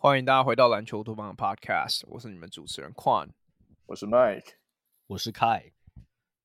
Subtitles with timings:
[0.00, 3.28] 欢迎大家回到篮球多邦的 Podcast，我是你们主持人 Quan，
[3.86, 4.52] 我是 Mike，
[5.06, 5.72] 我是 Kai。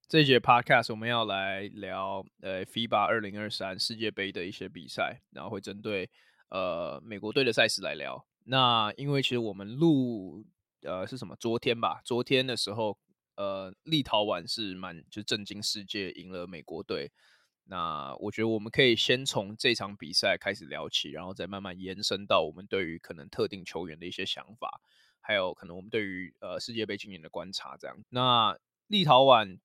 [0.07, 6.09] 这一节 Podcast 我们要来聊呃 FIBA 二零二三世界杯的一些比赛，然后会针对
[6.49, 8.25] 呃美国队的赛事来聊。
[8.45, 10.43] 那因为其实我们录
[10.83, 11.35] 呃是什么？
[11.39, 12.97] 昨天吧，昨天的时候
[13.35, 17.11] 呃立陶宛是蛮就震惊世界，赢了美国队。
[17.65, 24.81] 那我觉得我们可以先从这场比赛开始聊起，然后再慢慢延伸到我们对于可能特定球员的一些想法，
[25.21, 27.77] 还有可能我们对于呃世界杯今年的观察。
[27.77, 28.57] 这样，那
[28.87, 29.59] 立陶宛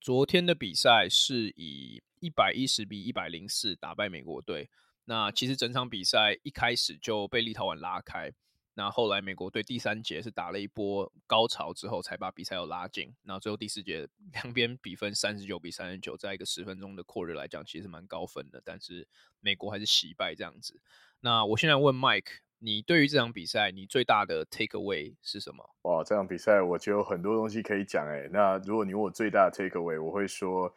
[0.00, 4.70] 昨天的比赛是以一百一十比一百零四打败美国队。
[5.06, 8.32] 那其实整场比赛一开始就被立陶宛拉开。
[8.74, 13.12] 那后来美国队第三节是打了一波高潮之后，才把比赛又拉近。
[13.24, 18.62] 那最后第四节两边比分三十九比三十九，在一个十分钟的扩热来讲，其实蛮高分的。
[18.64, 19.06] 但是
[19.40, 20.80] 美国还是惜败这样子。
[21.20, 25.68] 那我现在问 Mike，你对于这场比赛你最大的 take away 是什么？
[25.82, 28.30] 哇，这场比赛我觉得有很多东西可以讲诶。
[28.32, 30.72] 那如果你问我最大的 take away，我会说，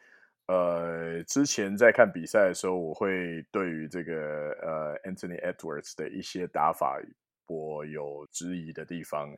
[0.46, 7.00] 呃，之前在看比赛的时候，我会对于这个呃 Anthony Edwards 的一些打法。
[7.46, 9.30] 我有质疑的地方，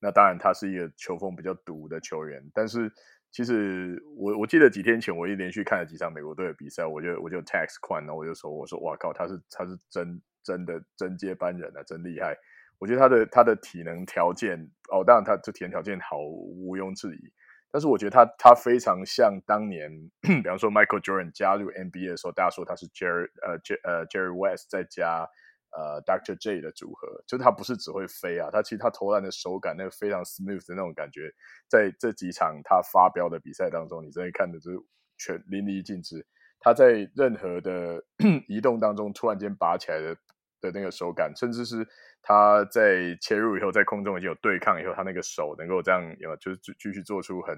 [0.00, 2.90] 那当然他是一个球风比较毒的球员，但是
[3.30, 12.34] 其实我我记得几天前我一连续看了几场美国队的比赛，我就我就 text 然后我就说我说哇靠，他是他是真真的真接班人啊，真厉害！
[12.78, 14.58] 我觉得他的他的体能条件
[14.90, 17.30] 哦，当然他这体能条件好毋庸置疑，
[17.70, 19.90] 但是我觉得他他非常像当年，
[20.22, 25.28] 比方说 Michael Jordan 加入 NBA 的时候，大家说他是 Jerry 呃 J 呃 Jerry West 再加。
[25.72, 26.36] 呃，Dr.
[26.36, 31.32] J 的组合，就他不是只会飞啊，他其实他投篮的手感，那个非常 smooth 的那种感觉，
[31.68, 34.78] 在这几场他发飙的比赛当中，你真的看的就是
[35.16, 36.26] 全淋漓尽致。
[36.58, 38.04] 他在任何的
[38.48, 40.14] 移动当中，突然间拔起来的
[40.60, 41.86] 的那个手感，甚至是
[42.20, 47.56] 他在切入以后，在空中已经有对抗以后，他那个手能够这样有，就是继续做出很。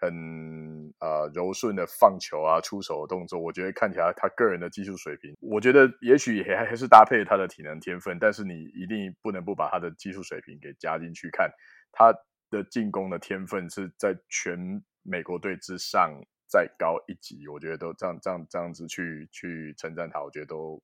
[0.00, 11.50] 很呃柔顺的放球啊，出手的动作，我觉得看起来他个人的技术水平，我觉得也许还还是搭配他的体能天分，但是你一定不能不把他的技术水平给加进去看，
[11.92, 12.14] 他
[12.50, 16.18] 的进攻的天分是在全美国队之上
[16.48, 20.82] 再高一级，我觉得都这样这样这样子去去称赞他，我觉得都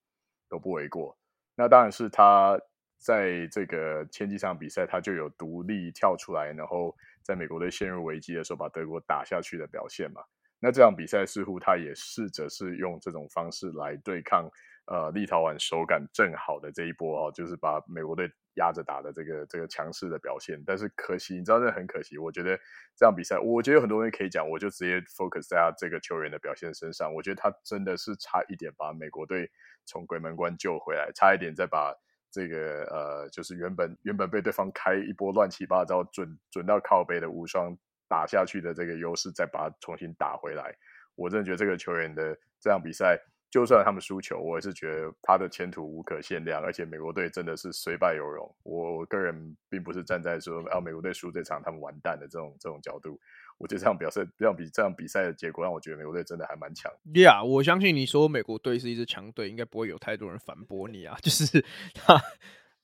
[0.50, 1.16] 都不为过。
[1.56, 2.60] 那当然是他
[2.98, 6.94] 在这个前几场比赛，他就有独立跳出来，然后。
[7.26, 10.22] 在美国队陷入危机的时候，把德国打下去的表现嘛，
[10.60, 14.48] 那这场比赛似乎他也试着是用这种方式来对抗
[14.86, 20.62] 呃立陶宛手感正好的这一波哦，就是把美国队压着打的这个这个强势的表现。
[20.64, 22.16] 但是可惜，你知道这很可惜。
[22.16, 22.56] 我觉得
[22.96, 27.12] 这场比赛，我觉得有很多东西可以讲，我就直接 focus 在他这个球员的表现身上。
[27.12, 29.50] 我觉得他真的是差一点把美国队
[29.84, 31.92] 从鬼门关救回来，差一点再把。
[32.36, 37.74] 这个呃，就是原本原本被对方开一波乱七八糟准准到靠背的无双
[38.06, 40.76] 打下去的这个优势，再把它重新打回来。
[41.14, 43.18] 我真的觉得这个球员的这场比赛，
[43.50, 46.62] 就算他们输球，我也是觉得他的前途无可限量。
[46.62, 48.54] 而且美国队真的是虽败犹荣。
[48.64, 53.18] 我我个人并不是站在说啊美国队输这场他们完蛋的这种这种角度。
[53.58, 56.92] 我觉得这场表现，这场比这场比赛的结果让我觉得美国队真的还蛮强。
[57.12, 61.16] Yeah，我相信你说美国队是一支强队，应该不会有太多人反驳你啊。
[61.22, 61.64] 就是
[61.94, 62.20] 他，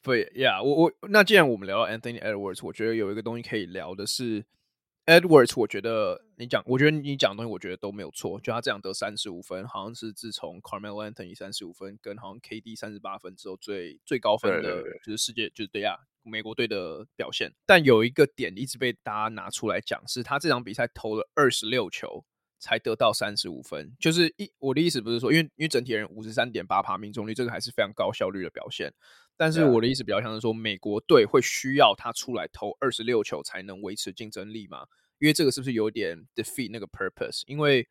[0.03, 4.45] 对，Yeah，我我那既然我们聊到 Anthony Edwards，我觉得有一个东西可以聊的是。
[5.05, 8.39] Edwards，我觉得你讲，我觉得你讲的东西，我觉得都没有错。
[8.39, 17.53] 就他这样得三十五分，好像是自从 Carmelo Anthony 三十五分跟好像 KD 三十八分之后最最高分的，就是世界就是对呀，美国队的表现。
[17.67, 22.25] 但有一个点一直被大家拿出来讲，是他这场比赛投了二十六球
[22.59, 23.93] 才得到三十五分。
[23.99, 28.93] 就是一我的意思不是说，因为因为整体人五十三点八趴命中率，这个还是非常高效率的表现。
[29.37, 34.87] 但是我的意思比较像是说，美国队会需要他出来投二十六球才能维持竞争力吗？
[35.19, 37.43] 因为这个是不是有点 defeat 那个 purpose？
[37.47, 37.89] 因为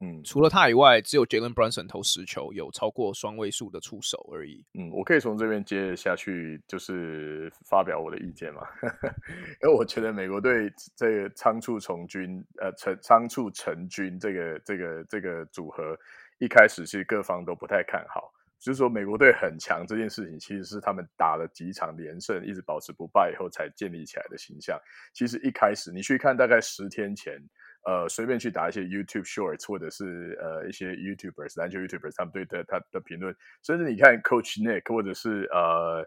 [0.00, 4.64] 嗯，除了他以外，只有 Jalen Brunson 投十球，有超过双位数的出手而已。
[4.74, 8.62] 嗯，我可以从这边接下去，就是发表我的意见嘛。
[9.62, 15.98] 因为我觉得美国队这个仓促从军，呃，成仓促成军这个这个这个组合，
[16.38, 18.32] 一开始其实各方都不太看好。
[18.60, 24.76] 就是说，美国队很强这件事情，其实是他们打了几场连胜，一直保持不败以后才建立起来的形象。
[25.12, 27.40] 其实一开始你去看，大概十天前，
[27.86, 36.04] 呃，随便去打一些 YouTube Shorts 或者是呃一些 YouTubers 篮球 YouTubers 他们对的他的评论，甚至你看 Coach Nick 或者是呃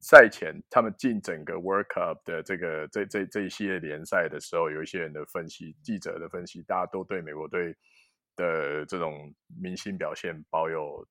[0.00, 7.74] 赛前他们进整个 World Cup 的这个这这这一系列联赛的时候，有一些人的分析，记者的分析，大家都对美国队
[8.36, 11.04] 的这种明星表现保有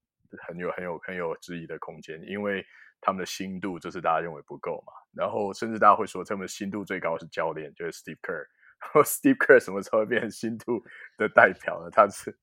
[0.47, 2.63] 很有很有很有质疑的空间，因为
[3.01, 4.93] 他们的心度就是大家认为不够嘛。
[5.11, 8.45] 然后甚至大家会说，他们的心度最高是教练，就是 Steve Kerr。
[8.83, 10.83] 然后 Steve Kerr 什么时候会变成新度
[11.17, 11.89] 的代表呢？
[11.89, 12.37] 他是。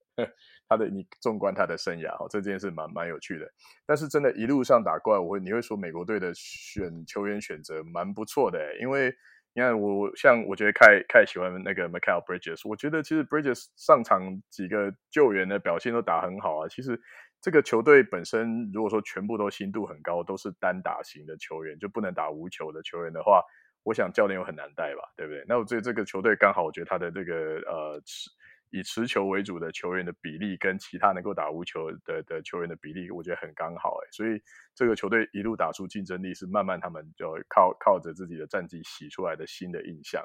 [0.68, 3.50] 他的你纵观他的生涯哈，这件事蛮蛮有趣的。
[3.86, 9.10] 但是真的，一路上打怪，我会你会说美国队的选球员选择蛮不错的，因为
[9.54, 16.68] 你看我像我觉得太太喜欢那个 Michael Bridges，我觉得其实 Bridges 上场几个救援的表现都打很好啊。
[16.68, 17.00] 其实
[17.40, 23.42] 这个球队本身如果说全部都心度很高，都是单打型的球员，就不能打无球的球员的话，
[23.82, 25.44] 我想教练又很难带吧，对不对？
[25.48, 27.34] 那我觉得这个球队刚好，我觉得他的这个
[27.66, 28.30] 呃持。
[28.72, 34.40] 以持球为主的球员的比例，跟其他能够打无球的的球员的比例，我觉得很刚好诶，所以
[34.76, 40.24] 这个球队一路打出竞争力，是慢慢他们就靠靠着自己的战绩洗出来的新的印象。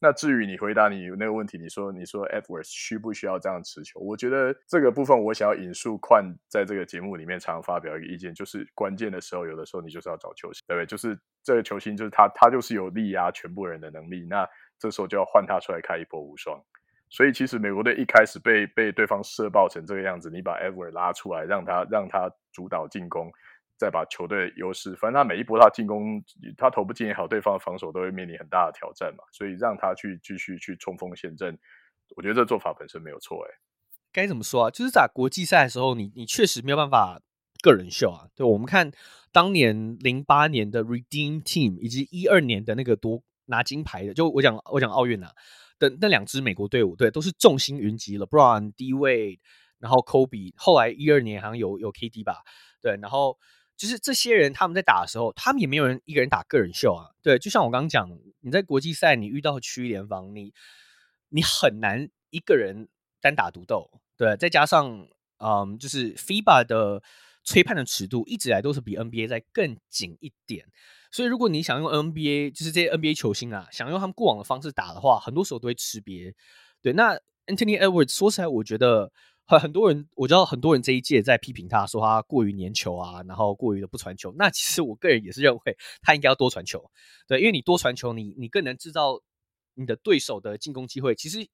[0.00, 4.00] 那至于你回答你那个问题，你说你说 Edwards 需不需要这样持球？
[4.00, 10.86] 我觉得这个部分我想要引述宽在这个节目里面常发表一个意见，就是关键的时候，有的时候你就是要找球星，对不对？
[10.86, 14.46] 就是这个球星就是他，他就是有力压全部人的能力，那
[14.78, 16.62] 这时候就要换他出来开一波无双。
[17.08, 23.30] 所以其实美国队一开始被被对方射爆成这个样子，你把 Edwards 拉出来，让他让他主导进攻，
[23.76, 26.22] 再把球队优势，反正他每一波他进攻，
[26.56, 29.24] 他投不进也好，对方的防守都会面临很大的挑战嘛。
[29.32, 31.58] 所以让他去继续去冲锋陷阵，
[32.16, 33.44] 我觉得这做法本身没有错。
[33.44, 33.50] 哎，
[34.12, 34.70] 该怎么说啊？
[34.70, 37.20] 就是在国际赛的时候，你你确实没有办法
[37.62, 38.28] 个人秀啊。
[38.34, 38.90] 对，我们看
[39.32, 45.32] 当年零八年的 Redeem Team，以及一二年的那个夺拿金牌的，就我讲我讲奥运啊。
[45.76, 49.40] 的那两支美国队伍，对，都是众星云集了，LeBron、D Wade，
[49.80, 52.42] 然后 Kobe，后来一二年好像有有 KD 吧，
[52.80, 53.36] 对，然后
[53.76, 58.08] 就是这些人他们在打的时候，他们也没有人一个人打个人秀啊，对，就像我刚刚讲，
[58.40, 60.52] 你在国际赛你遇到区域联防，你
[61.28, 62.88] 你很难一个人
[63.20, 67.02] 单打独斗，对，再加上嗯，就是 FIBA 的
[67.42, 70.66] 吹判的尺度一直以来都是比 NBA 再更紧一点。
[71.10, 76.34] 所以，如果你想用 NBA，就是这些 NBA 球星啊，想用他们过往的方式打的话，很多时候都会吃瘪。
[76.82, 77.14] 对，那
[77.46, 79.12] Anthony Edwards 说起来，我觉得
[79.46, 84.34] 很很多人，我知道很多人这一届在批评他说他过于粘球啊，然后过于的不传球。
[84.38, 86.90] 那其实我个人也是认为他应该要多传球。
[87.26, 89.20] 对，因为你多传球，你你更能制造
[89.74, 91.14] 你的对手的进攻机会。
[91.14, 91.46] 其实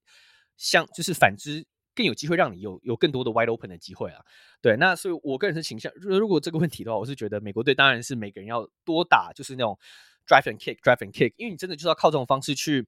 [0.57, 1.65] 像就是反之。
[1.93, 4.23] 更有机会让你有有更多的 wide open 的机会啊，
[4.61, 9.77] 对，那所以我个人是倾向，如果这个问题的话，我是觉得美国队当然是每个人要多打，就是那种
[10.25, 12.87] drive and kick，drive and kick，因为你真的就是要靠这种方式去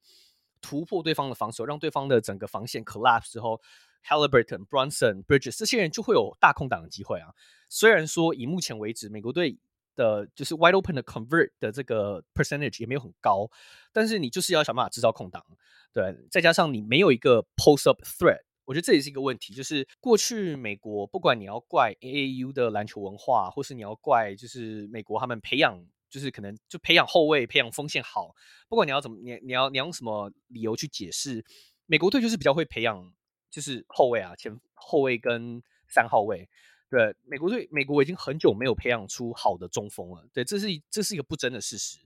[0.62, 3.60] 突破对方的防守，让对方的整个防线 collapse 之后
[4.08, 7.34] Halliburton、Brunson、Bridges 这些人就会有大空档的机会啊。
[7.70, 9.58] 虽然说以目前为止，美国队
[9.96, 13.50] 的就是 wide open 的 convert 的这个 percentage 也没有很高，
[13.92, 15.44] 但是你就是要想办法制造空档，
[15.92, 18.42] 对，再加上你没有一个 post up threat。
[18.66, 28.34] 我觉得这也是一个问题，就是过去美国不管你要怪 AAU 的篮球文化，或是你要怪就是美国他们培养就是可能就培养后卫、培养锋线好，
[28.70, 31.44] 不管你要怎么你你要你要用什么理由去解释，
[31.88, 33.14] 美国队就是比较会培养
[33.54, 36.50] 就是后卫啊，前后卫跟三号位。
[36.90, 42.00] 对，美国队美国已经很久没有培养出好的中锋了，对，这是这是一个不争的事实，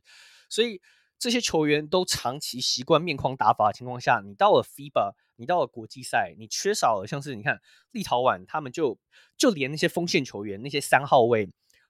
[0.50, 0.82] 所以
[1.18, 5.14] 这些球员都长期习惯面框打法的情况下，你到了 FIBA。
[5.40, 7.62] 你到了国际赛，你缺少了像是你看
[7.92, 8.98] 立陶宛，他们就
[9.38, 11.48] 就连那些锋线球员，那些三号位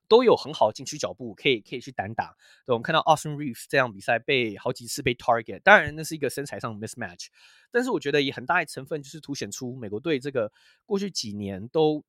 [0.08, 2.34] 都有很好的禁区脚步，可以可以去单打。
[2.64, 7.26] 对，我们看到 Austin Reeves 这样比赛被好几次被 target，当然那是一个身材上的 mismatch，
[7.70, 10.50] 但是我觉得也很大一成分就是凸显出美国队这个
[10.84, 12.04] 过去几年都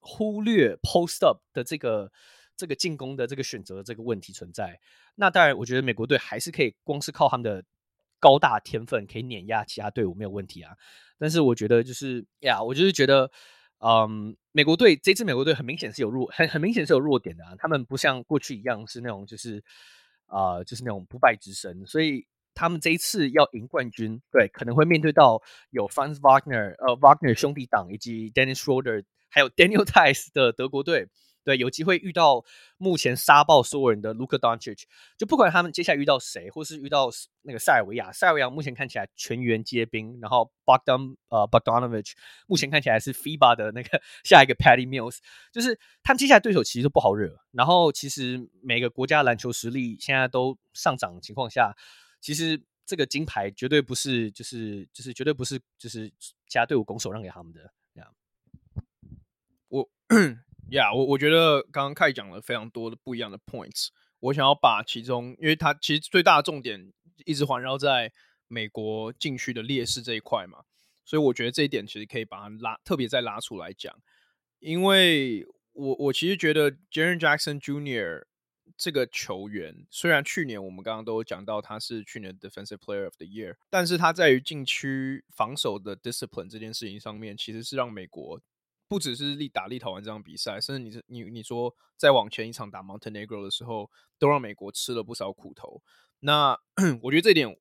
[0.00, 2.10] 忽略 post up 的这个
[2.56, 4.80] 这个进攻的这个选择这个问题存在。
[5.14, 7.64] 那当然，我觉得美国队还是可以光是靠他们的。
[8.22, 10.76] 高大天分可以碾压其他队伍没有问题啊，
[11.18, 13.30] 但是我觉得就是呀，我就是觉得，
[13.80, 19.62] 嗯，美国队这支美国队很明显是有弱，很很明显是有弱点的啊，他们不像过去一样是那种就是
[20.26, 31.08] 啊、就是那种不败之身，所以他们这一次要赢冠军，对，可能会面对到有 Franz Wagner 呃 Wagner 兄弟党以及 Dennis Schroeder 还有 Daniel Theis 的德国队。
[31.42, 32.44] 对，有机会遇到
[32.76, 34.82] 目前杀爆所有人的 Luka Doncic，
[35.16, 37.08] 就不管他们接下来遇到谁，或是遇到
[37.42, 42.12] 那个塞尔维亚，塞尔维亚目前看起来全员皆兵，然后 Bogdan 呃 Bogdanovic
[42.46, 45.18] 目前看起来是 FIBA 的那个 下一个 Patty Mills，
[45.50, 47.34] 就是他们接下来对手其实都不好惹。
[47.52, 51.74] 然后其实每个国家篮球实力现在都上涨的情况下，
[52.20, 57.72] 其实这个金牌绝对不是就是就是绝对不是就是其他队伍拱手让给他们的。
[57.94, 58.14] 这样，
[59.68, 59.90] 我。
[60.70, 63.88] 呀，yeah，我我觉得刚刚凯讲了非常多的不一样的 points，
[64.20, 66.92] 我想要把其中，因为它其实最大的重点
[67.24, 68.12] 一直环绕在
[68.48, 70.60] 美国禁区的劣势这一块嘛，
[71.04, 73.94] 所以我觉得这一点其实可以把它拉特别再拉出来讲，
[74.58, 78.24] 因为我我其实觉得 Jaren Jackson Jr.
[78.76, 88.40] 这个球员，虽然去年我们刚刚都讲到他是去年 Defensive Player of the Year，但是他在于禁区防守的 discipline 这件事情上面，其实是让美国
[88.90, 95.80] 不只是立打立陶宛这场比赛，甚至你你你说再往前一场打 Montenegro 的时候，都让美国吃了不少苦头。
[96.18, 96.58] 那
[97.00, 97.56] 我觉得这点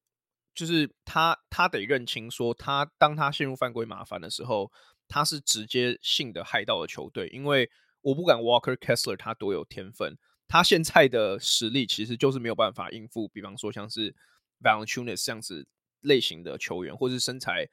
[0.55, 4.71] 就是他他得认清说，他当他陷入犯规麻烦的时候，
[5.07, 7.69] 他是直接性的害到了球队，因为
[8.01, 10.17] 我不敢 Walker Kessler 他多有天分。
[10.47, 14.15] 他现在的实力其实就是没有办法应付，比方说像是
[14.63, 15.67] Valentines 这样子
[16.01, 17.69] 类型的球员，或是身材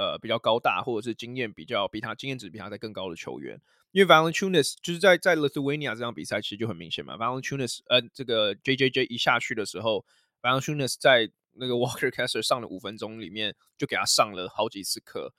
[0.00, 3.60] 呃比较高大，或者是经验比较比他经验值比他在更高的球员。
[3.92, 10.04] 因为 Valentunas 就是在在 Lithuania 这场比赛其实就很明显嘛，Valentunas 呃这个 JJJ 一下去的时候
[10.40, 15.34] ，Valentunas 在那个 Walker Kessler 上了五分钟里面就给他上了好几次课。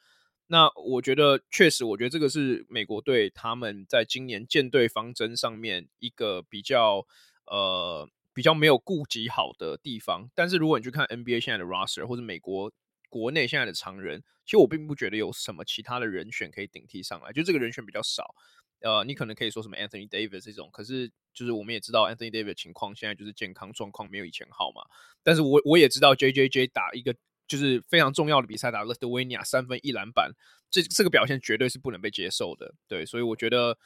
[0.48, 7.08] 那我觉得确实，我觉得这个是美国队他们在今年建队方针上面一个比较
[7.46, 10.30] 呃比较没有顾及好的地方。
[10.36, 12.70] 但是如果你去看 NBA 现在的 roster 或者美国
[13.12, 18.34] 国内现在的常人，其实我并不觉得有什么其他的人选可以顶替上来，就这个人选比较少。
[18.80, 24.82] 呃，你可能可以说什么 Anthony Davis 这种，可是就是我们也知道 Anthony Davis 情况现在就是健康状况没有以前好嘛。
[25.22, 27.14] 但是我我也知道 JJJ 打一个。
[27.48, 30.32] 就是非常重要的比赛，打 Lithuania 三分一篮板，
[30.70, 32.76] 这这个表现绝对是不能被接受的。
[32.88, 33.78] 对，所以我觉得，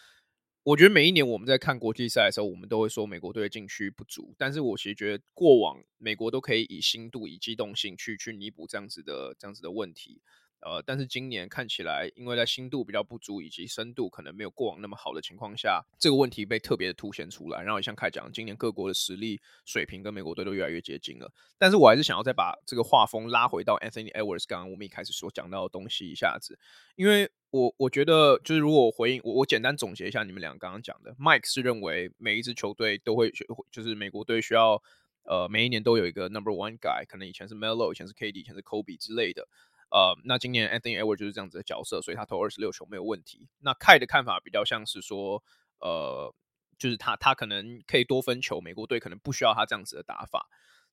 [0.65, 10.23] 我觉得每一年我们在看国际赛的时候，我们都会说美国队的禁区不足，但是我其实觉得过往美国都可以以新度、以机动性去去弥补这样子的这样子的问题。
[10.65, 17.61] 呃，但是今年看起来，因为在新度比较不足，以及深度可能没有过往那么好的情况下，这个问题被特别的凸显出来。
[17.61, 21.31] 然后也像凯讲，今年各国的实力水平跟美国队都越来越接近了。
[21.59, 26.57] 但是我还是想要再把这个画风拉回到 Anthony Edwards 刚刚我们一开始所讲到的东西一下子，
[26.95, 33.31] 因为我我觉得就是如果我回应我我简单总结一下你们俩刚刚讲的，Mike 是认为每一支球队都会
[33.71, 34.81] 就是美国队需要
[35.25, 39.47] 呃每一年都有一个 Number One guy，可能以前是 Melo，以前是 KD，以前是 Kobe 之类的。
[39.91, 43.47] 呃，那今年 Anthony Edwards 就是这样子的角色，所以他投二十六球没有问题。
[43.59, 45.41] 那 Kai 的看法比较像是说，
[45.79, 46.33] 呃，
[46.77, 50.49] 就是他他可能可以多分球，美国队可能不需要他这样子的打法。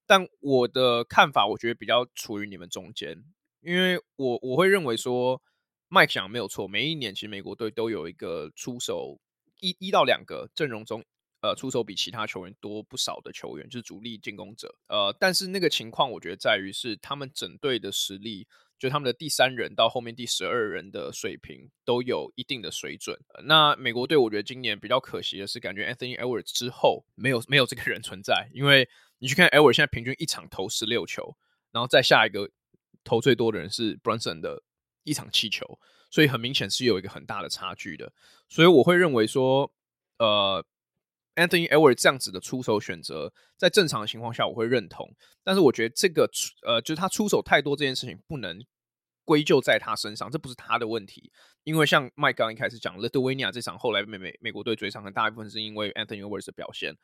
[0.06, 3.24] 但我的看法，我觉得比较处于你们中间，
[3.60, 5.42] 因为我我会认为说
[5.88, 9.18] ，Mike 讲没有错，每一年其实美国队都有一个出手
[9.58, 11.04] 一一到两个阵容中，
[11.40, 14.76] 呃，出手比其他球员多不少的球员，就是主力进攻者。
[14.86, 18.46] 呃，但是那个情况，我觉得在于是他们整队的实力。
[18.82, 23.16] 就他们的第三人到后面第十二人的水平都有一定的水准。
[23.44, 28.48] 那美国队，我觉得今年比较可惜的是，感觉 Anthony Edwards 之后没有没有这个人存在。
[28.52, 28.88] 因为
[29.20, 31.36] 你去看 Edwards 现在平均一场投十六球，
[31.70, 32.50] 然后再下一个
[33.04, 34.64] 投最多的人是 Brunson 的
[35.04, 35.78] 一场七球，
[36.10, 38.12] 所以很明显是有一个很大的差距的。
[38.48, 39.72] 所以我会认为说，
[40.18, 40.66] 呃。
[41.34, 46.28] Anthony Edwards 这样子的出手选择，在正常的情况下我会认同，但是我觉得这个
[46.66, 48.62] 呃，就是他出手太多这件事情不能
[49.24, 51.32] 归咎在他身上，这不是他的问题。
[51.64, 56.94] 因为像麦刚一开始讲，Lithuania 这场后来美美美国队追上很大一部分是因为 Anthony Edwards 的表现，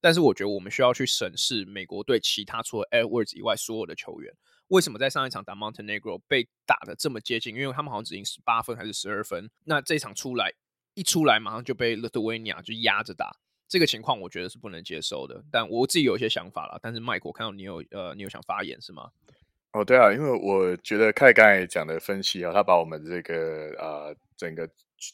[0.00, 4.32] 但是我觉得我们需要去审视美国队其他除了 Edwards 以外所有的球员，
[4.68, 7.56] 为什么在上一场打 Montenegro 被打得这么接近？
[7.56, 10.52] 因为他们好像只赢十八分还是十二分，那这场出来
[10.94, 13.34] 一出来马上就被 Lithuania 就压着打。
[13.72, 16.78] 这个情况我觉得是不能接受的，但我自己有一些想法了。
[16.82, 19.10] 但是麦克，我看到你有呃，你有想发言是吗？
[19.72, 24.68] 哦，对啊，因为我觉得凯刚才讲的分析啊，他把我们这个啊整个。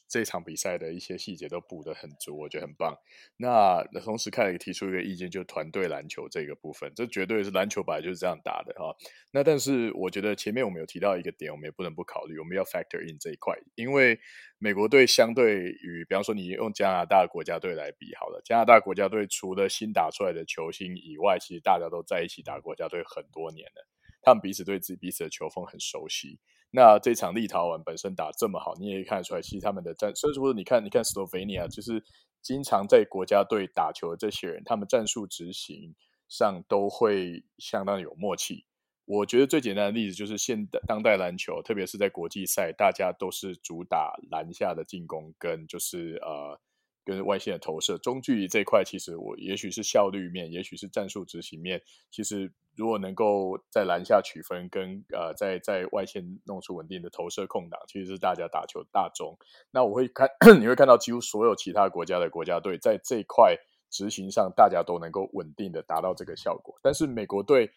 [0.08, 2.96] 这场比赛的一些细节都补得很足，我觉得很棒。
[3.36, 8.94] 那同时，看了提出一个意见，就是团队篮球这个部分，这绝对是篮球本来就是这样打的哈。
[9.32, 14.18] 那但是，我觉得前面我们有提到一个点，我们也不能不考虑，我们要 factor in 这一块，因为
[14.58, 23.86] 美国队相对于，比方说你用加拿大国家队来比好了，加拿大国家队除了新打出来的球星以外，其实大家都在一起打国家队很多年了，
[24.22, 26.38] 他们彼此对自己彼此的球风很熟悉。
[26.70, 32.02] 那这场立陶宛本身打这么好，你也可以看得出来，其实他们的战，所以说你看，你看 Slovenia 就是
[32.42, 35.94] 经常在国家队打球的这些人，他们战术执行
[36.28, 38.66] 上都会相当有默契。
[39.04, 46.60] 我觉得最简单的例子就是现代当代篮球，特别是在国际赛，大家都是主打篮下的进攻，跟就是呃。
[47.08, 51.80] 跟外线的投射，中距离这块，其实我也许是效率面，也许是战术执行面。
[52.10, 59.38] 其实如果能够在篮下取分跟，跟呃在在外线弄出稳定的投射空档，其实是大家打球大宗。
[59.70, 60.28] 那我会看，
[60.60, 63.56] 你会看到几乎所有其他国家的国家队在这块
[63.88, 66.78] 执行上大家都能够稳定的达到这个效果。
[66.82, 67.70] 但是美国队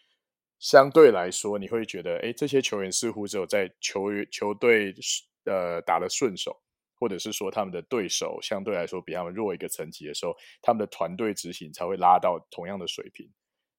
[0.60, 4.94] 相对来说，你会觉得，哎，这些球员似乎只有在球员球队
[5.46, 6.62] 呃打得顺手，
[7.02, 13.28] 或者是说他们的对手相对来说比他们弱一个层级的时候，他们的团队执行才会拉到同样的水平。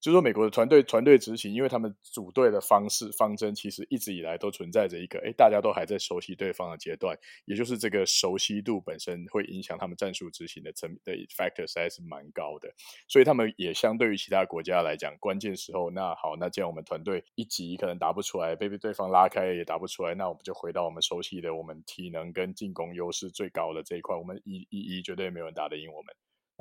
[0.03, 12.69] 就是说，美国的团队团队执行，因为他们组队的方式方针，其实一直以来都存在着一个，诶，大家都还在熟悉对方的阶段，也就是这个熟悉度本身会影响他们战术执行的层的 factor 实在是蛮高的，
[13.07, 26.13] 所以他们也相对于其他国家来讲，关键时候，那好，那既然我们团队一级可能打不出来，被被对方拉开也打不出来，那我们就回到我们熟悉的，我们体能跟进攻优势最高的这一块，我们一一一绝对没有人打得赢我们。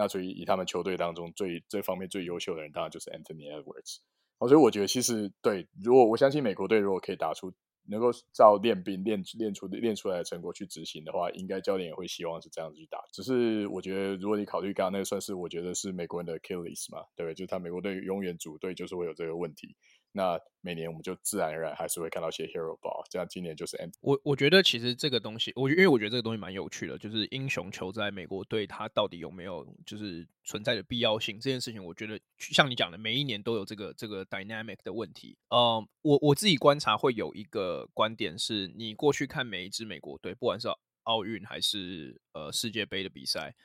[0.01, 3.97] 那所以以他们球队当中最这方面最优秀的人，当然就是 Anthony Edwards。
[4.39, 7.53] 所以我觉得其实对，如果我相信美国队如果可以打出
[7.87, 12.97] 能够照练兵练练出练出来的成果去执行的话，应该教练也会希望是这样子去打。
[13.13, 17.35] 只是我觉得，如果你考虑刚刚那个，算是我觉得是美国人的 Achilles 嘛，对不对？
[17.35, 19.75] 就是他美国队永远组队就是会有这个问题。
[20.13, 23.93] 那每年我们就自然而然还是会看到一些 hero ball，这样今年就是 end。
[24.01, 35.37] 我我觉得其实这个东西，我因为我觉得这个东西蛮有趣的，就是英雄球在美国队它到底有没有就是存在的必要性这件事情，我觉得像你讲的，每一年都有这个这个 dynamic 的问题。
[35.49, 40.67] 嗯，我我自己观察会有一个观点是，你过去看每一支美国队，不管是
[41.03, 43.55] 奥运还是呃世界杯的比赛，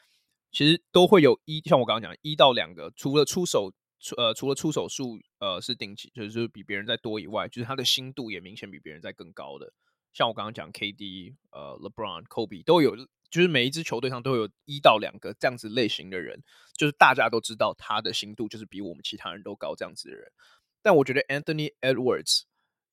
[0.53, 3.73] 其实都会有一像我刚刚讲一到两个，除了出手。
[4.19, 9.73] 呃除了出手数呃是顶级，就是比别人再多以外，就是他的心度也明显比别人在更高的。
[10.13, 12.97] 像我刚刚讲 KD 呃 LeBron Kobe 都有，
[13.31, 16.43] 就是每一支球队上都有一到两个这样子类型的人，
[16.75, 20.33] 就是大家都知道他的心度就是比我们其他人都高这样子的人。
[20.81, 22.45] 但我觉得 Anthony Edwards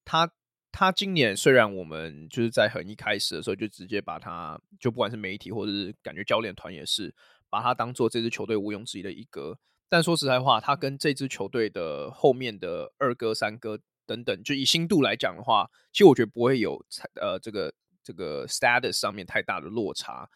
[0.04, 0.30] 他
[0.72, 7.16] 他今年虽然我们就是在很一开始的时候就直接把他就不管是媒体或者是感觉教练团也是
[7.50, 9.58] 把他当做这支球队毋庸置疑的一个。
[9.94, 16.84] 但说实在话，他跟这支球队的后面的二哥、三哥等等，就以新度来讲的话，其实我觉得不会有
[17.22, 17.72] 呃这个
[18.04, 20.28] 这个 status 上面太大的落差。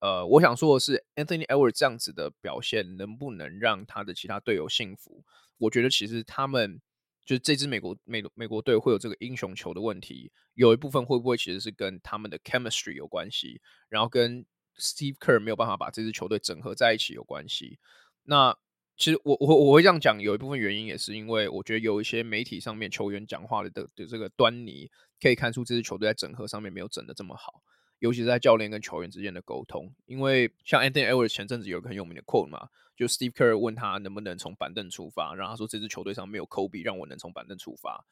[0.00, 5.24] 呃，我想说的是，Anthony Edwards 这样子的表现能不能让他的其他队友信服？
[5.56, 6.78] 我觉得其实他们
[7.24, 14.44] 就是这支美国美美国队会有这个英雄球的问题，有一部分会不会其实是跟他们的 chemistry 有关系，然后跟
[14.78, 17.78] Steve Kerr 没有办法把这支球队整合在一起有关系。
[18.24, 18.54] 那
[19.00, 27.62] 其实我我我会这样讲，有一部分原因也是因为我觉得有一些媒体上面球员讲话的的的这个端倪，可以看出这支球队在整合上面没有整的这么好，
[28.00, 29.90] 尤其是在教练跟球员之间的沟通。
[30.04, 38.04] 因为像 Anthony Edwards 前阵子有个很有名的 quote 嘛，就 Steve Kerr 问他能不能从板凳出发，然后他说这支球队上没有 Kobe 让我能从板凳出发，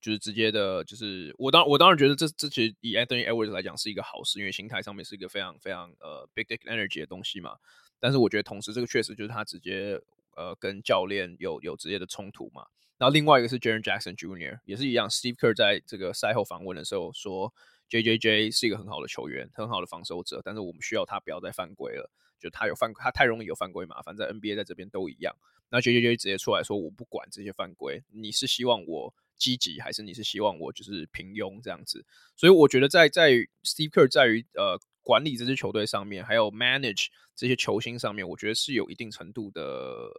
[0.00, 7.56] 就是直接的，就是我当我当然觉得这这其实以 Anthony Edwards 来讲是一个好事，因为心态上面是一个非常非常呃 big dick energy 的东西嘛。
[7.98, 10.00] 但是我觉得同时这个确实就是他直接。
[10.40, 12.64] 呃，跟教练有有直接的冲突嘛？
[12.96, 14.58] 然后另外一个是 Jaren Jackson Jr.
[14.64, 17.52] 也是一样，Steve Kerr 在这个赛后访问的时候说
[17.90, 25.36] ，JJJ 是一个很好的球员，很好的防守者，但是我们需要他不要再犯规了，就他有犯，他太容易有犯规嘛，反正在 NBA 在这边都一样。
[25.68, 32.06] 那 JJJ 直接出来说，我不管这些犯规，你是希望我积极，还是你是希望我就是平庸这样子？
[32.34, 34.80] 所以我觉得在在 Steve Kerr 在于呃。
[35.02, 37.06] 管理这支球队上面，还有 manage
[37.40, 39.62] 这些球星上面，我觉得是有一定程度的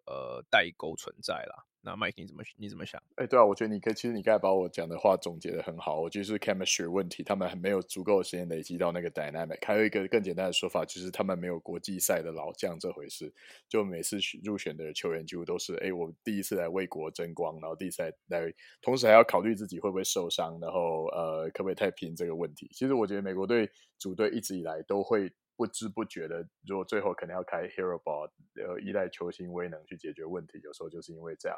[0.08, 1.64] 呃代沟存在啦。
[1.84, 3.00] 那 Mike 你怎么你怎么想？
[3.16, 6.02] 哎、对啊，我觉得你可以，其实你刚才把我讲的话总结得很好。
[6.02, 9.64] 我就是 chemistry 问题，他们还没有足够的时间累积到那个 dynamic。
[9.64, 13.32] 还有一个更简单的说法，就是他们没有国际赛的老将这回事。
[13.70, 22.68] 就每次入选的球员几乎都是，哎、我第一次来为国争光，然后第一次来，来，同时还要考虑自己会不会受伤，然后呃，可不可以太拼这个问题。
[22.74, 25.32] 其实我觉得美国队组队一直以来都会
[25.62, 31.56] 不知不觉的，如果最后可能要开 hero ball，呃，依赖球星威能去解决问题，有时候就是因为这样。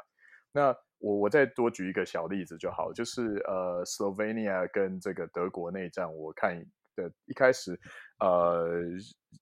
[0.52, 6.62] 那我我再多举一个小例子就好，就是呃，Slovenia 跟这个德国内战，我看
[6.94, 7.80] 的一开始，
[8.20, 8.68] 呃，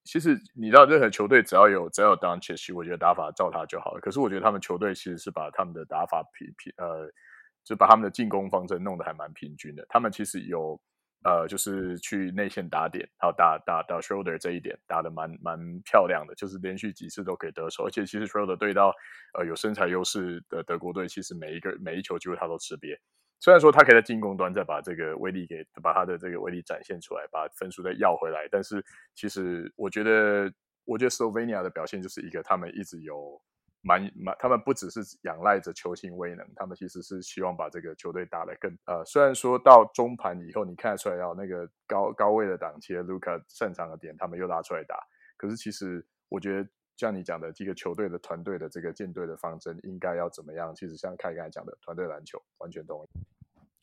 [0.05, 4.01] 其实你知道，任何球队只要有只要有 Doncic，我觉得打法照他就好了。
[4.01, 7.11] 可是我觉得他们球队其实是把他们的打法平平，呃，
[7.65, 9.85] 就把他们的进攻方针弄得还蛮平均的。
[9.89, 10.81] 他们其实有。
[11.25, 18.93] 呃，就是去内线打点，还有打打打 shoulder 这一点打得蛮蛮漂亮的，就是连续几次都可以得手，而且其实 shoulder 对到
[19.39, 22.99] 呃有身材优势的德国队，其实每一个每一球机会他都吃瘪。
[23.39, 30.53] 虽然说他可以在进攻端再把这个威力给把他的这个威力展现出来，把分数再要回来，但是其实我觉得，
[30.85, 33.41] 我觉得 Slovenia 的表现就是一个他们一直有。
[33.83, 44.97] 蛮蛮，他们不只是仰赖着球星威能，他们其实是希望把这个球队打得更呃，虽然说到中盘以后，你看得出来要那个高高位的档期，卢卡擅长的点，他们又拉出来打。
[45.37, 50.73] 可是其实我觉得，像你讲的这个球队的团队的这个建队的方针应该要怎么样？
[50.75, 53.09] 其实像凯刚才讲的团队篮球，完全同意。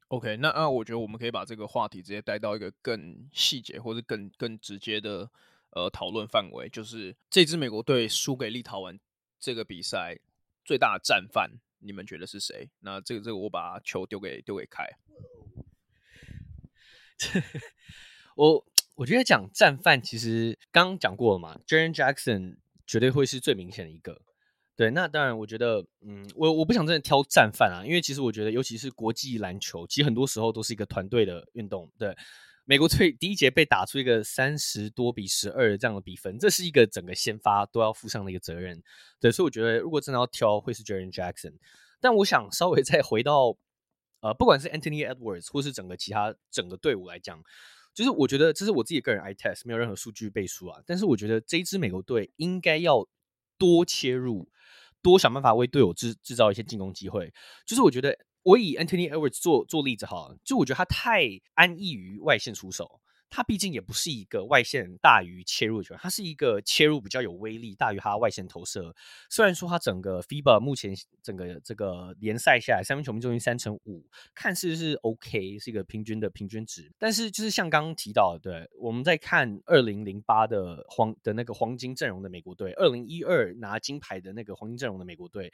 [0.08, 5.30] OK，那那我觉得我们可以把这个话题直接带到一个更细节或者更更直接的
[5.72, 8.98] 呃讨论范围，就是这支美国队输给立陶宛
[9.40, 10.20] 这个比赛
[10.66, 12.70] 最大的战犯，你们觉得是谁？
[12.80, 14.90] 那这个这个我把球丢给丢给凯。
[18.36, 24.22] 我我觉得讲战犯，其实刚刚讲过了嘛，Jaren Jackson 绝对会是最明显的一个。
[24.76, 31.92] 对，那当然，我觉得，嗯，我我不想真的挑战犯啊，因为其实我觉得，尤其是国际篮球，其实很多时候都是一个团队的运动。
[31.98, 32.16] 对，
[32.70, 38.80] 美国队第一节被打出一个三十多比十二这样的比分，这是一个整个先发都要负上的一个责任。
[39.20, 41.56] 对，所以我觉得，如果真的要挑，会是 Jaren Jackson。
[42.00, 43.58] 但我想稍微再回到，
[44.22, 47.42] 呃，不管是 Anthony Edwards 或是整个其他整个队伍来讲，
[47.96, 50.80] 就是我觉得这是我自己个人 i test，没有任何数据背书啊。
[50.86, 53.04] 但是我觉得这一支美国队应该要
[53.58, 54.48] 多切入。
[55.02, 57.34] 多想办法为队友制制造一些进攻机会，
[57.66, 61.24] 就是我觉得我以 Anthony Edwards 做做例子哈，就我觉得他太
[61.54, 63.02] 安逸于外线出手。
[63.32, 68.96] 他毕竟也不是一个外线大于切入球员，他是一个切入比较有威力大于他外线投射。
[69.30, 76.92] 虽然说他整个 FIBA 目前整个这个联赛下来三分球命中率三成五，看似是 OK，是一个平均的平均值。
[76.98, 85.54] 但是就是像刚刚提到的，对，我们在看二零零八的黄的那个黄金阵容的美国队，二零一二拿金牌的那个黄金阵容的美国队。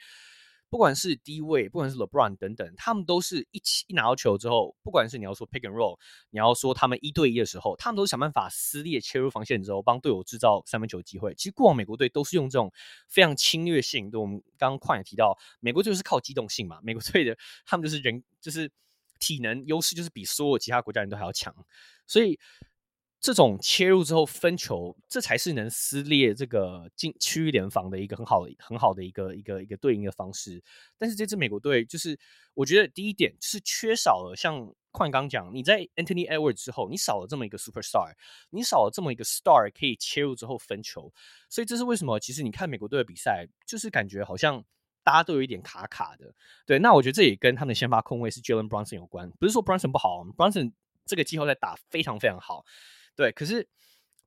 [0.68, 5.98] 不管是低位，不管是 LeBron 等等，他们都是一起一拿到球之后，不管是你要说 pick and roll，
[6.30, 11.34] 你要说他们一对一的时候，他们都是想办法撕裂切入防线之后，帮队友制造三分球机会。
[11.34, 12.72] 其实过往美国队都是用这种
[13.08, 18.70] 非常侵略性，对，我们刚刚矿也提到，美国就是靠机动性嘛，美国队的他们就是人就是
[19.18, 21.54] 体能优势就是比所有其他国家人都还要强，
[22.06, 22.38] 所以。
[23.20, 30.62] 这种切入之后分球，这才是能撕裂这个禁区域联防的一个很好的、很好的一个一个一个对应的方式。
[30.98, 32.18] 但是这支美国队，就是
[32.54, 38.12] 我觉得第一点就是缺少了像矿刚讲，你在 Anthony Edwards 之后，你少了这么一个 superstar，
[38.50, 41.12] 你少了这么一个 star 可以切入之后分球。
[41.48, 42.20] 所以这是为什么？
[42.20, 44.62] 其实你看美国队的比赛，就是感觉好像
[45.02, 46.32] 大家都有一点卡卡的。
[46.64, 49.30] 对，那我觉得这也跟他们的先发控卫是 Jalen Brunson 有关。
[49.40, 50.72] 不是说 Brunson 不好，Brunson
[51.04, 52.64] 这个季后赛打非常非常好。
[53.16, 53.66] 对，可是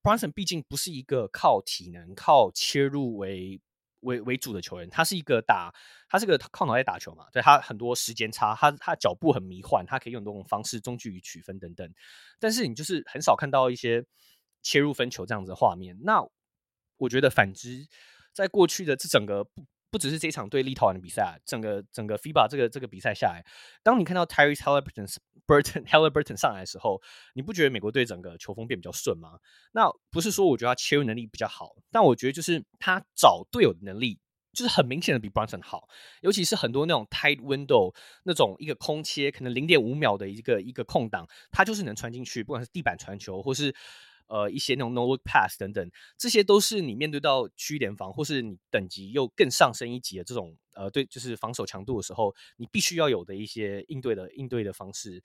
[0.02, 3.62] Brunson 毕竟不是一个靠体能、靠切入为
[4.02, 5.72] 为为主的球员，他是一个打，
[6.08, 7.26] 他是个靠脑袋打球嘛。
[7.32, 11.88] 对，他很多时间差，他他脚步很迷幻，他可以用这种方式中距离取分等等。
[12.40, 14.04] 但是你就是很少看到一些
[14.62, 15.98] 切入分球这样子的画面。
[16.02, 16.26] 那
[16.98, 17.88] 我觉得反之，
[18.34, 23.44] 在过去的这整个不不只是这场对立陶宛的比赛，整个整个 FIBA 这个这个比赛下来，
[23.84, 25.16] 当你看到 Tyrese Halliburton
[25.48, 27.02] Burton Haliburton 上来的时候，
[27.34, 29.40] 你不觉得美国队整个球风变比较顺吗？
[29.72, 34.20] 那不是说我觉得他切入能力比较好，但我觉得就是他找队友的能力
[34.54, 35.88] 就是很明显的比 Brunson 好，
[36.22, 43.74] 尤其是很多那种 tight window 那种一个空切可能零点五秒的一个一个空档，他就是能传进去，不管是地板传球或是
[44.30, 50.56] 呃一些那种 no look pass 等等，这些都是你面对到区联防或是你等级又更上升一级的这种。
[50.76, 55.22] 呃，对，就是防守强度的时候，你必须要有的一些应对的应对的方式，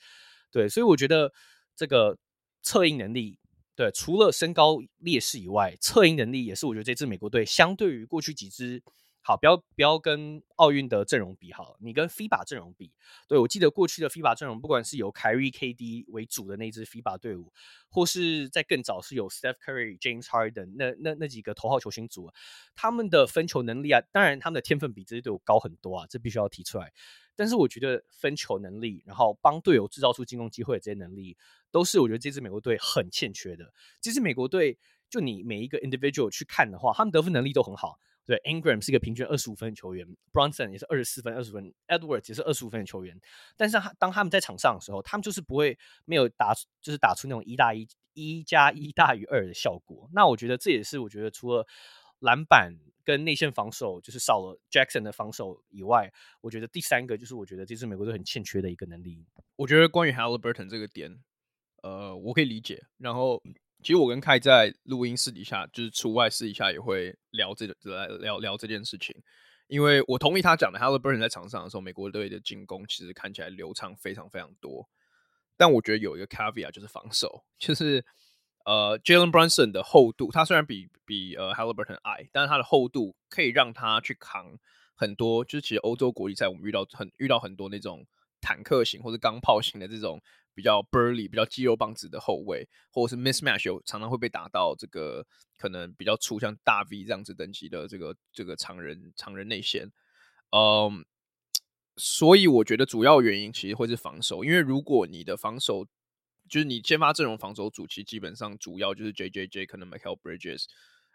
[0.50, 1.32] 对，所以我觉得
[1.76, 2.18] 这个
[2.60, 3.38] 策应能力，
[3.76, 8.82] 对，除了身高劣势以外，策应能力也是我觉得这支美国队相对于过去几支。
[9.26, 12.92] 好，不要不要跟奥运的阵容比好，你跟 FIBA 阵容比。
[13.26, 17.50] 对，我记得过去的 FIBA 阵容，不管是由凯瑞 KD 为主的那支 FIBA 队伍，
[17.88, 22.30] 或是在更早是有 Steph Curry、James Harden 那那那几个头号球星组，
[22.74, 26.92] 他们的分球能力啊，当然他们的天分比这些队伍高很多啊，这必须要提出来。
[27.34, 31.34] 但是我觉得分球能力，然后帮队友制造出进攻机会的这些能力，
[31.70, 33.72] 都是我觉得这支美国队很欠缺的。
[34.02, 37.98] 这支美国队，就你每一个 individual 去看的话，他们得分能力都很好。
[38.26, 43.20] 对，Ingram 是一个平均二十五分的球员，Bronson 也是二十四分、二十分，Edward 也是二十五分的球员。
[43.54, 50.08] 但是他当他们在场上的时候，他们就是不会没有打，就是打出那种一大一一加一大于二的效果。
[50.14, 51.66] 那我觉得这也是我觉得除了
[52.20, 52.72] 篮板
[53.04, 56.10] 跟内线防守就是少了 Jackson 的防守以外，
[56.40, 59.22] 我觉得第三个就是我觉得这支美国队很欠缺的一个能力。
[59.56, 61.22] 我觉得关于 Haliburton 这个点，
[61.82, 62.86] 呃，我可以理解。
[62.96, 63.42] 然后。
[63.84, 69.14] 其实我跟凯在录音私底下，就是除外私底下也会聊这个来聊聊这件事情，
[69.66, 74.88] 因为我同意他讲的，Haliburton 在场上的时候，美国队的进攻其实看起来流畅非常非常多，
[75.58, 78.02] 但我觉得有一个 caveat 就是防守，就是
[78.64, 84.58] 呃 Jalen Brunson 的厚度，他虽然比比呃 Haliburton 矮，但是他的厚度可以让他去扛
[84.94, 88.06] 很多，就是其实欧洲国际赛我们遇到很遇到很多那种。
[88.46, 90.20] 坦克型或者钢炮型的这种
[90.54, 99.90] 比较 burly、比较肌肉棒子的后卫，或者是 mismatch 常常会被打到这个可能比较粗，像大 V 这样子等级的这个这个长人长人内线。
[100.50, 101.04] 嗯，
[101.96, 105.86] 所以我觉得主要原因其实会是防守，因为如果你的防守
[106.48, 110.66] 就是你先发阵容防守组，其实基本上主要就是 J J J 可能 Mikal Bridges。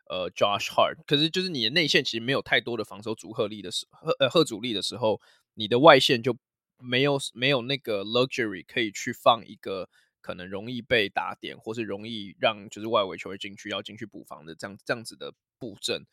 [0.10, 5.22] 呃，Josh Hart，可是就是你的内线其实没有太多的防守组合力的时候，呃，贺阻力的时候，
[5.54, 6.36] 你的外线就
[6.80, 9.90] 没有没有那个 luxury 可以去放一个
[10.22, 16.06] 可能容易被打点，或是容易让就是外围球员进去要进去补防的这样这样子的布阵。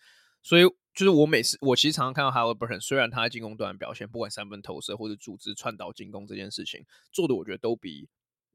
[0.42, 0.62] 所以
[0.94, 8.08] 就是我每次我其实常常看到 Haliburton，虽然他在进攻端表现，不管三分投射或者组织传导进攻这件事情做的，我觉得都比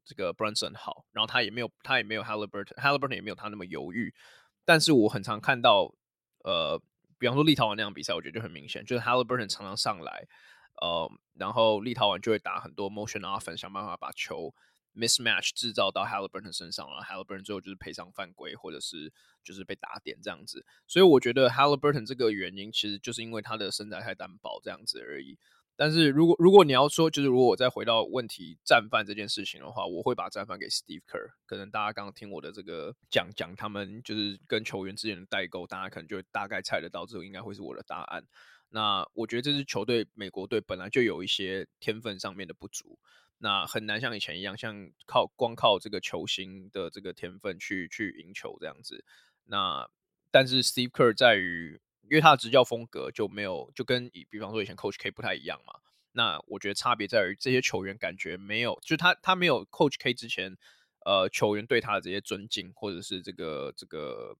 [0.04, 1.04] 这个 Brunson 好。
[1.12, 4.14] 然后他也没有他也没有 Haliburton，Haliburton 也没有他那么犹豫。
[4.64, 5.92] 但是我很常看到，
[6.44, 6.80] 呃，
[7.18, 10.26] 比方说立陶宛那场比赛，我觉得就很明显，就是 Haliburton 常常上来，
[10.82, 14.52] 呃，然后立陶宛就会打很多 motion offense，想办法把球
[14.96, 19.12] mismatch 制造到 Haliburton 身上，然后 Haliburton 最后就是赔偿犯规，或者是
[19.44, 20.66] 就是被打点这样子。
[20.88, 25.38] 所以我觉得 Haliburton 这个原因，其实就是因为他的身材太单薄这样子而已。
[25.76, 31.30] 但是如果如果你要说，就是如果我再回到问题战犯这件事情的话，我会把战犯给 Steve Kerr。
[31.46, 38.24] 可能大家刚刚听我的这个讲讲，他们就是跟球员之间的代沟，大家可能就大概猜得到，这个应该会是我的答案。
[38.72, 42.98] 那我觉得这支球队美国队本来就有一些天分上面的不足，
[43.38, 49.04] 那很难像以前一样，像靠光靠这个球星的这个天分去去赢球这样子。
[49.44, 49.88] 那
[50.30, 51.80] 但是 Steve Kerr 在于。
[52.10, 55.72] 因为他的执教风格就没有，就跟以比方说以前 Coach K 不太一样嘛。
[56.10, 60.58] 那我觉得差别在于这些球员感觉没有，就他他没有 Coach K 之前，
[61.06, 64.36] 呃，球员对他的这些尊敬，或者是这个这个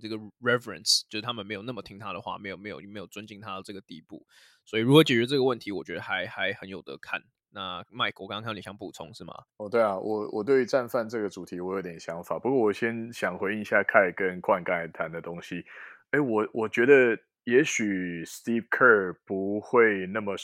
[0.00, 4.26] 这个 reverence，就是他们没有那么听他的话，没有没有没有尊敬他到这个地步。
[4.64, 7.22] 所以如何解决这个问题，我觉得还还很有得看。
[7.54, 9.34] 那 Mike，我刚刚看到你想补充是吗？
[9.58, 15.64] 哦，对啊，我我对于战犯这个主题我有点想法，不过我先想回应一下凯跟冠刚才谈的东西。
[16.12, 20.34] 哎，我我觉得也许 Steve Kerr 不会那么，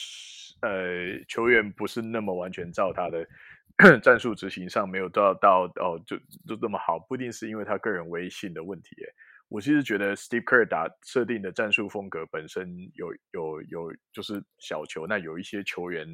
[0.61, 3.27] 呃，球员不是那么完全照他的
[4.03, 8.97] 战术执行上没有到到哦，就就那么好，不一定是因为他个人威信的问题。
[9.03, 9.09] 哎，
[9.49, 16.07] 我其实觉得 Steve Kerr 打设定的战术风格本身有有有就是小球，那有一些球员。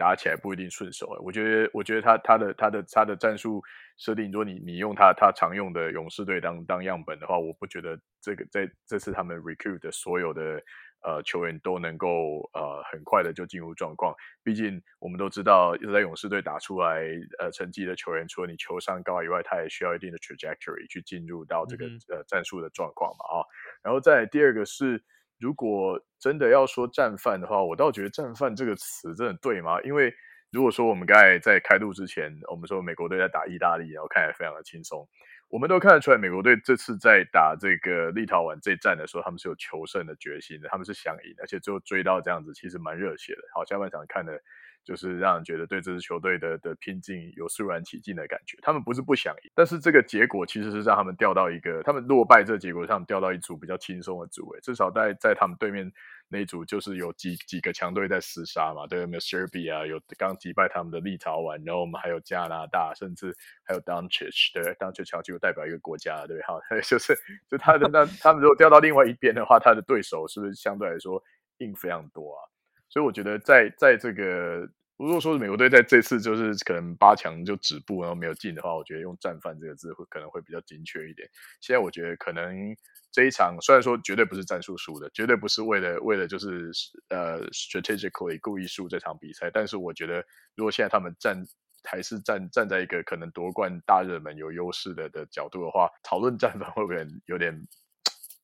[0.00, 3.60] 打起来不一定顺手，我觉得，我觉得他他的他的他的战术
[3.96, 10.62] 设定，如果你你用他他常用的勇士队当当样本的话，我不觉得这个在这次他们 recruit 的所有的
[11.02, 14.14] 呃球员都能够呃很快的就进入状况。
[14.42, 17.02] 毕竟我们都知道，在勇士队打出来
[17.38, 23.44] 呃成绩的球员，除了你球商高以外，他也需要一定的 trajectory 去进入到这个、嗯、呃战术的状况嘛啊。
[23.82, 25.02] 然后再第二个是。
[25.40, 29.80] 如果真的要说战犯的话，我倒觉得“战犯”这个词真的对吗？
[29.82, 30.12] 因为
[30.50, 35.08] 如果说我们刚才在开录之前，我们说美国队在打意大利，然后看起来非常的轻松，
[35.48, 43.42] 我们都看得出来，美国队这次在打这个立陶宛这一战的时候，他们是有求胜的决心的，他们是想赢，而且最后追到这样子，其实蛮热血的。
[43.54, 44.40] 好，下半场看的。
[44.84, 48.58] 就是让人觉得对这支球队的的拼劲有肃然起敬的感觉。
[48.62, 54.48] 他们不是不想赢，但是这个结果其实是让他们掉到一个，他们落败这个结果上掉到一组比较轻松的组。
[54.48, 55.92] 位，至少在在他们对面
[56.28, 58.86] 那一组，就是有几几个强队在厮杀嘛。
[58.86, 67.14] 对，有没有 Serbia 有刚击败他们的立陶宛，然后我们还有加拿大，甚至还有 Doncic 对，Doncic 强就代表一个国家，对，好， 就是
[67.46, 71.22] 就他的那他们如果掉到另外一边的话，他的对手是不是相对来说
[71.58, 72.40] 硬非常多啊？
[72.88, 74.68] 所以我觉得在在这个。
[74.98, 81.28] 如果说美国队在这次就是可能八强就止步，然后没有进的话，我觉得用“战犯”这个字会可能会比较精确一点。
[81.60, 82.74] 现在我觉得可能
[83.12, 86.72] 这一场虽然说绝对不是战术输的，绝对不是为了为了就是
[87.10, 90.16] 呃 strategically 故意输这场比赛，但是我觉得
[90.56, 91.46] 如果现在他们站
[91.84, 97.56] 还是站站在一个可能夺冠大热门有优势的的角度的话，讨论战犯会不会有点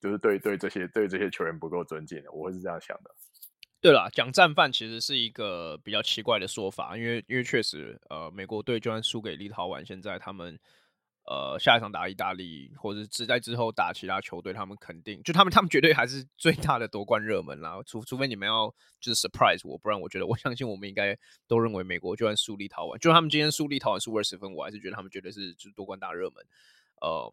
[0.01, 2.31] 就是对对这些对这些球员不够尊敬的？
[2.31, 3.11] 我会是这样想的。
[3.85, 10.59] 对了，讲战犯其实是一个比较奇怪的说法，因为因为确实，呃，美国队就算输给立陶宛，现在他们
[11.27, 17.79] 呃下一场打意大利，或者是在之后打其他球队，他们肯定就他们他们绝对还是最大的夺冠热门啦。
[17.85, 21.15] 除除非你们要就是 surprise 我，不然我觉得我相信我们应该
[21.47, 26.43] 都认为美国就算输立陶宛，就他们今天输立陶宛输二十分，我还是觉得他们绝对是就是夺冠大热门。
[27.03, 27.31] 呃，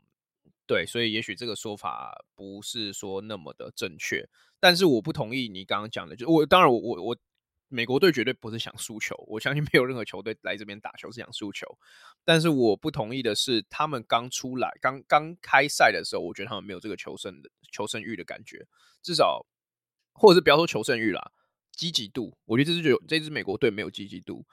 [0.71, 4.25] 对，所以也许这个说法不是说那么的正确。
[4.57, 7.17] 但是我不同意你刚刚讲的，就我当然我我我
[7.67, 11.67] 美国队绝对不是想输球，我相信没有任何球队来这边打球是想输球。
[12.23, 18.65] 但是我不同意的是，他们刚出来刚刚开赛的时候，我觉得他们没有这个求胜的求胜欲的感觉，
[19.01, 19.45] 至少
[20.13, 21.33] 或者是不要说求胜欲啦，
[21.73, 24.45] 积极度，我觉得这支就这支美国队没有积极度。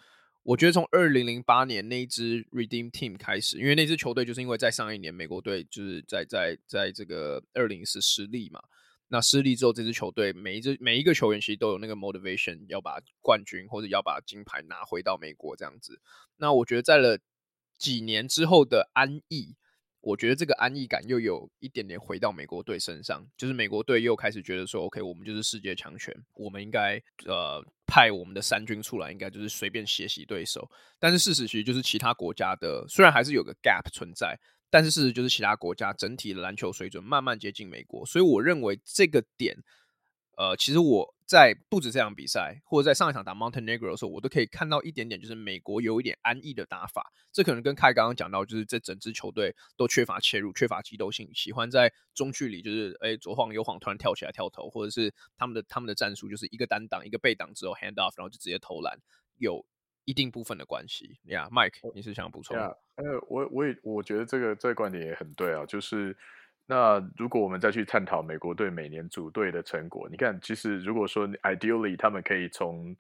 [0.49, 8.59] 我觉得从二零零八年那一支 Redeem Team 开始，因为那支球队就是因为在上一年美国队就是在在在这个二零四失利嘛，
[9.09, 16.01] 那失利之后，这支球队每一支每一个球员其实都有那个 motivation 要把冠军或者要把金牌拿回到美国这样子。
[16.39, 17.19] 那我觉得在了
[17.77, 19.55] 几年之后的安逸。
[20.01, 30.71] 我觉得这个安逸感又有一点点回到美国队身上，就是美国队又开始觉得说，OK，我们就是世界强权，我们应该呃派我们的三军出来，应该就是随便血洗对手。
[31.01, 39.57] 但是事实其实就是其他国家的虽然还是有个 gap 存在，但是事实就是其他国家整体的篮球水准慢慢接近美国，所以我认为这个点，
[40.39, 41.15] 呃，其实我。
[41.29, 47.13] 在不止这场比赛，或者在上一场打 Montenegro 的时候，我都可以看到一点点，就是美国有一点安逸的打法。
[47.31, 58.99] 这可能跟凯刚刚讲到，就是这整支球队都缺乏切入，缺乏机动性，喜欢在中距离就是哎左晃右晃，突然跳起来跳投，或者是他们的他们的战术就是一个单挡一个背挡之后 hand off，然后就直接投篮，
[59.37, 59.63] 有
[60.07, 61.19] 一定部分的关系。
[61.25, 62.57] 呀、yeah，Mike，你是想补充？
[62.57, 66.17] 呃、yeah，我我也我觉得这个这个观点也很对啊，就是。
[66.71, 72.95] 那如果我们再去探讨美国队每年组队的成果，你看，其实如果说 ideally 他们可以从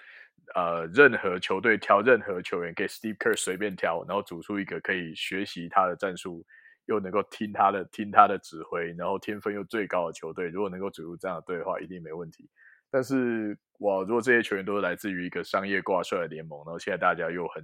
[0.55, 6.43] 呃任何球队挑任何球员给 Steve Kerr 随便挑，然后组出一个可以学习他的战术，
[6.87, 12.49] 又能够听他的听他的指挥，然后天分又最高的球队，如果能够组出这样的队的话，一定没问题。
[12.91, 17.63] 但是哇，如果这些球员都是来自于一个商业挂帅的联盟，然后现在大家又很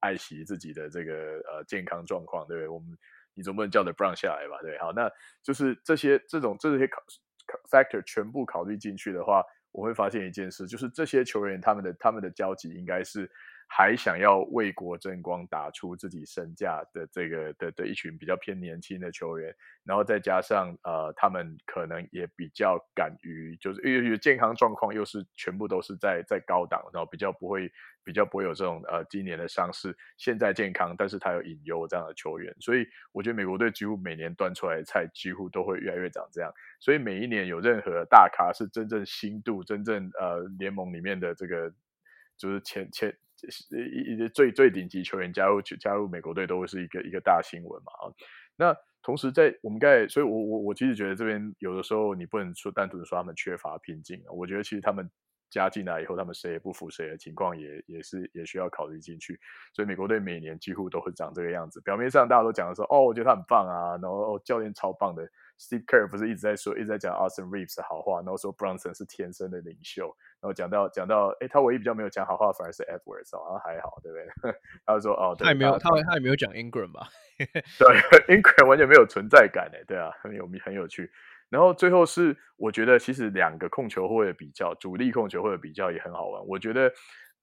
[0.00, 1.12] 爱惜自己的这个
[1.52, 2.68] 呃健康状况，对不对？
[2.68, 2.96] 我们。
[3.36, 4.58] 你总不能叫 LeBron 下来吧？
[4.62, 5.08] 对，好，那
[5.44, 7.00] 就是这些这种这些考
[7.70, 13.30] factor 全部考虑进去的话，我会发现一件事，就是这些球员他们的他们的交集应该是。
[13.68, 27.70] 还想要为国争光，打出自己身价的这个的的一群比较偏年轻的球员，然后再加上呃，他们可能也比较敢于，就是因为健康状况又是全部都是在在高档，然后比较不会
[28.04, 41.70] 比较不会有这种呃今年的伤势，现在健康，但是他有隐忧这样的球员，所以我觉得美国队几乎每年端出来的菜几乎都会越来越长这样，所以每一年有任何大咖是真正新度，真正呃联盟里面的这个
[42.38, 43.14] 就是前前。
[43.70, 48.04] 一一最最顶级球员加入加入美国队都会是一个一个大新闻嘛啊，
[48.56, 55.08] 那同时在我们刚才，所以我我我其实觉得这边有的时候你不能说单纯说他们缺乏拼劲啊，我觉得其实他们
[55.50, 59.38] 加进来以后，他们谁也不服谁的情况也也是也需要考虑进去，
[59.74, 65.28] 所以美国队每年几乎都会长这个样子，表面上大家都讲的说哦，我觉得他很棒啊，然后哦教练超棒的。
[65.58, 74.54] Steve Kerr 不是一直在说，一直在讲 Austin Reeves 的好话，然后说 Brunson 是天生的领袖，然后讲到讲到，哎，他唯一比较没有讲好话，反而是 Edwards，好像还好，对不对？
[74.84, 77.08] 他就说，哦，对，他也没有，他他也没有讲 Ingram 吧？
[77.38, 81.10] 对，Ingram 完全没有存在感，哎，对啊，很有很有趣。
[81.48, 86.46] 然后最后是，我觉得其实两个控球后卫比较，主力控球后卫比较也很好玩。
[86.46, 86.92] 我觉得，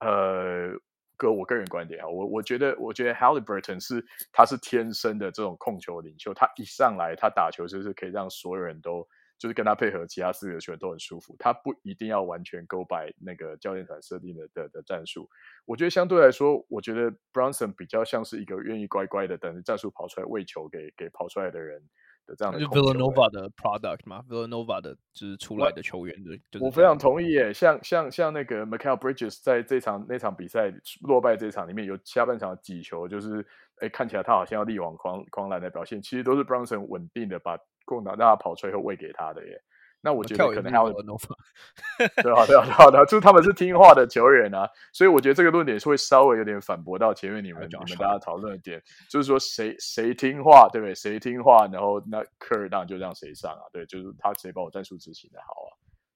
[0.00, 0.78] 呃。
[1.16, 9.06] 个我个人观点啊，我我觉得，我觉得 Halliburton 是他是天生的这种控球领袖，他一上来他打球就是可以让所有人都
[9.38, 11.34] 就是跟他配合，其他四个球员都很舒服。
[11.38, 15.28] 他不一定要完全 go by 那个教练团设定的的的战术。
[15.66, 21.82] 我觉得相对来说，我觉得 Bronson 比较像是一个愿意乖乖的等着战术跑出来喂球给给跑出来的人。
[22.26, 27.52] 的这样的就 Villanova 的 product 嘛，Villanova 的就是出来的球员的，我非常同意耶。
[27.52, 33.46] 像像像那个 Michael Bridges 在这场那场比赛落败这场里面有下半场几球，就是
[33.80, 39.60] 哎看起来他好像要力挽狂狂澜的表现，其实都是 Brownson 稳定的把空档让他跑出来后喂给他的耶。
[40.04, 40.92] 那我觉得可能还有，
[42.22, 50.94] 对啊，对啊，好的，就是他们是听话的球员啊，所以我觉得这个论点是会稍微有点反驳到前面你们你们大家讨论的点，就是说谁谁听话，对不对？
[50.94, 55.72] 谁听话，然后那科尔当然就让谁上啊，对，就是他谁把我战术执行的好啊，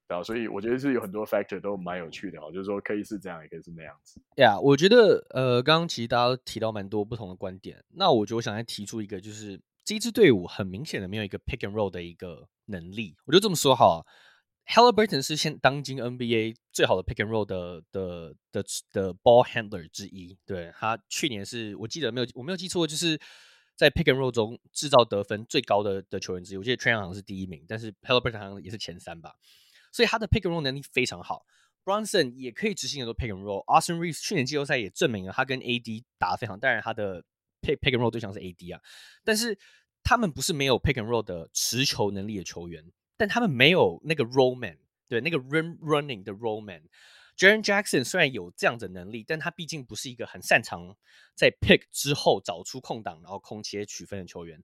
[0.07, 4.21] 对啊，所以我觉得是有很多 factor 都蛮有趣的啊，就是说可以是这样，也可以是那样子。
[4.35, 9.59] 呀，yeah, 我觉得呃，刚刚其实大家提到蛮多不同的观点，那我觉得我想再提出一个，就是
[9.97, 12.47] 这支队伍很明显的没有一个 pick and roll 的一个。
[12.71, 14.05] 能力，我就这么说哈。
[14.67, 20.37] Haliburton 是现当今 NBA 最好的 pick and roll 的的的的 ball handler 之一。
[20.45, 23.19] 对，他去年是我记得没有我没有记错，就是
[23.75, 26.57] 在 pick and roll 中制造得分最高的的球员之一。
[26.57, 29.33] 我记得 t r a y n 好像是第一名，但是 Haliburton 好像也是前三吧。
[29.91, 31.43] 所以他的 pick and roll 能力非常好。
[31.83, 33.65] ，Bronson 也可以执行很多 pick and roll。
[33.65, 37.23] Austin Reeves 去年季后赛也证明了他跟 AD 打得非常，当然他的
[37.63, 38.79] pick pick and roll 对象是 AD 啊，
[39.23, 39.57] 但是
[40.03, 42.91] 他们不是没有 pick and roll 的持球能力的球员。
[43.17, 44.77] 但他们没有那个 roll man，
[45.09, 46.83] 对，那个 run running 的 roll man。
[47.37, 50.95] Jaren Jackson 虽然有这样的能力，但他毕竟不是一个很擅长
[51.35, 54.63] 在 pick 之后找出空档，然后空切取分的球员。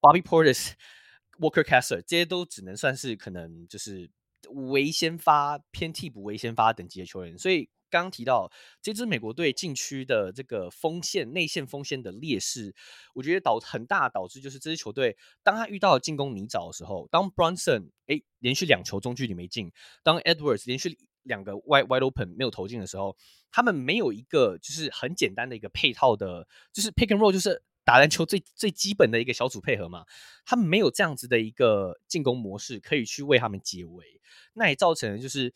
[0.00, 0.72] Bobby Portis、
[1.38, 4.10] Walker Kessler 这些都只能算是可能就是
[4.48, 7.36] 微先发偏替补微先发等级的球员。
[7.36, 12.74] 所以刚刚提到这支美国队禁区的这个锋线内线锋线的劣势，
[13.14, 19.72] 我觉得导很大导致就是这支球队当他遇到进攻泥沼的时候，当 Bronson 哎连续两球中距离没进，
[20.02, 23.16] 当 Edwards 连续两个 wide wide open 没有投进的时候，
[23.50, 27.62] 他们没有一个就是很简单的一个配套的，就是 pick and roll 就是。
[27.84, 30.04] 打篮球最最基本的一个小组配合嘛，
[30.44, 34.20] 他们没有这样子的一个进攻模式可以去为他们解围，
[34.52, 35.54] 那也造成就是，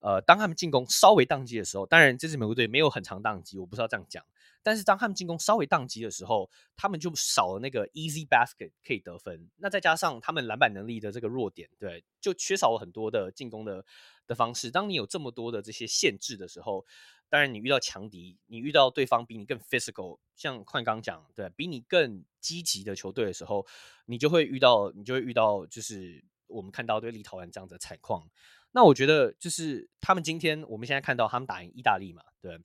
[0.00, 4.24] 呃，当他们进攻稍微宕机的时候，当然这支美国队没有很长宕机，我不知道这样讲，
[4.62, 13.84] 但是当他们进攻稍微宕机的时候，他们就少了那个 easy basket 可以得分，那再加上他们篮板能力的这个弱点，对，就缺少了很多的进攻的
[14.26, 14.70] 的方式。
[14.70, 16.84] 当你有这么多的这些限制的时候。
[17.28, 23.66] 当然，你遇到强敌，你遇到对方比你更 physical，像快刚讲，对，比你更积极的球队的时候，
[24.04, 28.30] 你就会遇到，你就会遇到，就是我们看到对立陶宛这样的惨况。
[28.76, 32.60] 那我觉得，就是他们今天，我们现在看到他们打赢意大利嘛，对。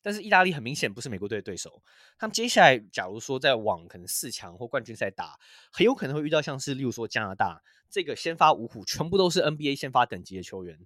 [0.00, 1.82] 但是意大利很明显不是美国队的对手。
[2.16, 5.36] 他们接下来，假如说在往可能四强或冠军赛打，
[5.72, 10.78] 很有可能会遇到像是例如说加拿大这个先发五虎，全部都是 NBA 先发等级的球员，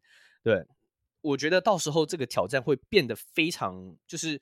[0.43, 0.67] 对。
[1.21, 4.41] 我觉得到时候这个挑战会变得非常，就是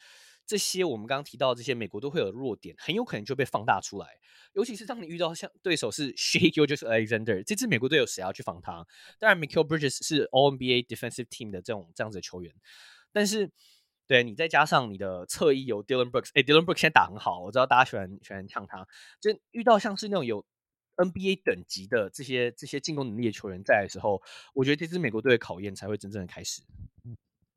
[0.50, 4.08] 这些我们刚刚提到这些美国都会有弱点，很有可能就被放大出来。
[4.52, 8.84] 尤其是当你遇到像对手是 Shai Gilgeous-Alexander，这支美国队有谁要去防他？
[9.20, 12.52] 当然，Mikal Bridges 是 All NBA Defensive Team 的这种这样子的球员，
[13.12, 13.52] 但是
[14.08, 18.88] 对你再加上你的侧翼有 Dillon Brooks，哎，Dillon Brooks 现在打很好，我知道大家喜欢喜欢呛他，
[19.20, 20.44] 就遇到像是那种有。
[20.96, 24.20] NBA 等级的这些这些进攻能力的球员在的时候，
[24.52, 26.60] 我觉得这支美国队的考验才会真正的开始。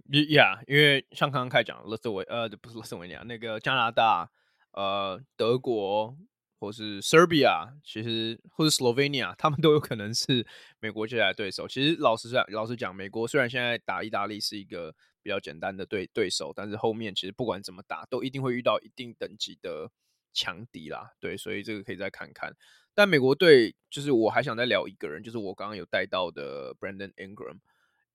[0.10, 4.30] Yeah，因为像刚刚开讲勒斯维呃不是勒斯维尼亚那个加拿大
[4.72, 6.18] 呃德国
[6.60, 10.45] 或是 Serbia，其实或是 Slovenia，他们都有可能是
[10.80, 11.68] 美国接下来对手。
[11.68, 19.89] 其实老实讲，老实讲，美国虽然现在打意大利是一个比较简单的对对手，但是后面其实不管怎么打，都一定会遇到一定等级的
[20.34, 21.12] 强敌啦。
[21.20, 22.54] 对，所以这个可以再看看。
[22.93, 27.60] 但美国队就是我还想再聊一个人，就是我刚刚有带到的 Brandon Ingram，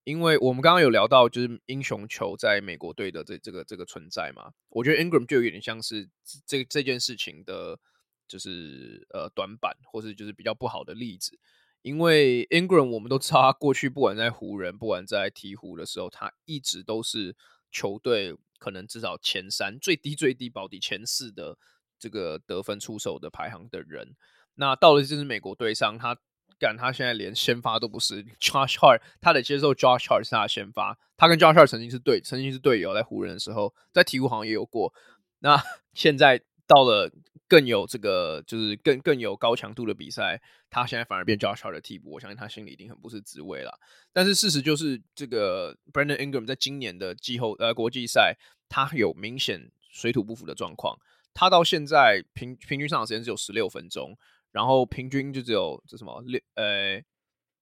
[0.09, 6.09] 因为我们刚刚有聊到就是英雄球在美国队的这这个这个存在嘛，我觉得 Ingram 就有点像是
[6.47, 7.79] 这这件事情的，
[8.27, 11.37] 就是呃短板，或是就是比较不好的例子。
[11.83, 17.35] 因为 Ingram 我们都知道，他过去不管在湖人，不管在鹈鹕的时候，他一直都是
[17.71, 21.55] 球队可能至少前三，最低最低保底前四的
[21.99, 24.15] 这个得分出手的排行的人。
[24.55, 26.17] 那到了这支美国队上，他
[26.59, 30.97] 干他现在连先发都不是，Josh Hart，他得接受 Josh Hart 是他的先发。
[31.15, 34.93] 他跟 Josh Hart 曾经是队，曾经是队友，在湖人的时候，在鵜鹕好像也有过。
[35.39, 35.61] 那
[35.93, 37.11] 现在到了
[37.47, 43.79] 更有这个，就是更更有高强度的比赛，他现在反而变 Josh Hart 的替补，我相信他心里一定很不是滋味了。
[44.13, 48.37] 但是事实就是，这个 Brandon Ingram 在今年的季后呃国际赛，
[48.67, 50.99] 他有明显水土不服的状况。
[51.33, 54.17] 他到现在平平均上场时间只有十六分钟。
[54.51, 56.99] 然后平均就只有这什么六呃，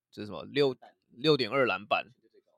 [0.10, 0.76] 这是什么六
[1.10, 2.06] 六点二篮板，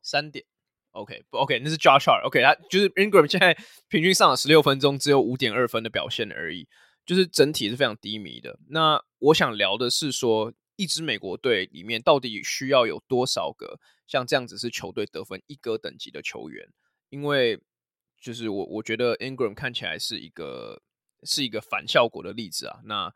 [0.04, 0.46] 三点
[0.92, 3.58] ，OK 不 OK 那是 Josh Hart，OK、okay, 他就是 Ingram 现在
[3.90, 6.68] 平均上了十六分钟，只有五点二分的表现而已，
[7.06, 8.60] 就是整体是非常低迷的。
[8.70, 16.68] 那我想聊的是说，一支美国队里面到底需要有多少个像这样子是球队得分一哥等级的球员？
[17.10, 17.60] 因为
[18.22, 20.82] 就是我我觉得 Ingram 看起来是一个
[21.24, 23.12] 是一个反效果的例子啊，那。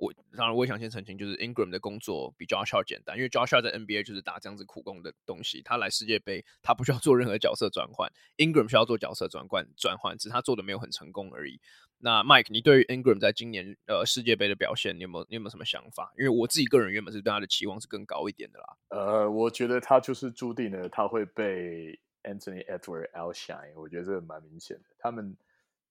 [0.00, 5.60] 我当然，我也想先澄清，就是 Ingram 的工作比 Josh Hart 简单，因为 Josh Hart 在 NBA 就是打这样子苦工的东西。
[5.62, 11.60] 他来世界杯，他不需要做任何角色转换，Ingram 需要做角色转换，转换只是他做的没有很成功而已。
[11.98, 16.12] 那 Mike，你对于 Ingram 在今年呃世界杯的表现，你有没有你有没有什么想法？
[16.16, 18.76] 因为我自己个人原本是对他的期望是更高一点的啦。
[18.90, 24.84] 呃，我觉得他就是注定了他会被 Anthony Edwards outshine，我觉得这个蛮明显的。
[24.98, 25.36] 他们。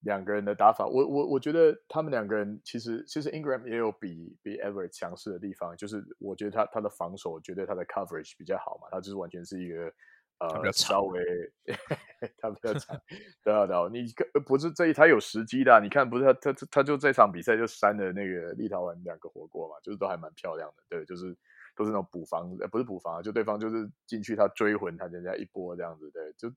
[0.01, 9.91] 两个人的打法，我我我觉得他们两个人其实其实 Ingram 也有比比 Edwards 强势的地方，就是我觉得他他的防守，我觉得他的 coverage 比较好嘛，他就是完全是一个
[10.39, 11.19] 呃稍微
[12.37, 12.95] 他比较长，
[13.43, 14.05] 对啊对啊，你
[14.45, 21.35] 不是这一他有时机的，你看不是他他他就这场比赛就扇了那个立陶宛两个火锅嘛，就是都还蛮漂亮的，对，就是
[21.75, 26.53] 都是那种补防，呃不是补防，啊就对方就是进去他追魂，他人家一波这样子，对，就。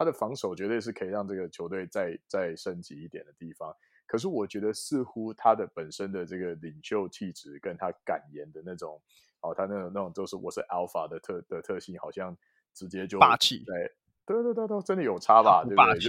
[0.00, 3.76] 他的防守绝对是可以让这个球队再再升级一点的地方，
[4.06, 8.98] 可是我觉得似乎他的本身的这个领袖气质跟他敢言的那种，
[9.42, 12.34] 哦，他那种那种就是我是 alpha 的特的特性，好像
[12.72, 13.92] 直接就霸气，对
[14.24, 15.62] 对对对对，真的有差吧？
[15.68, 16.08] 对霸气，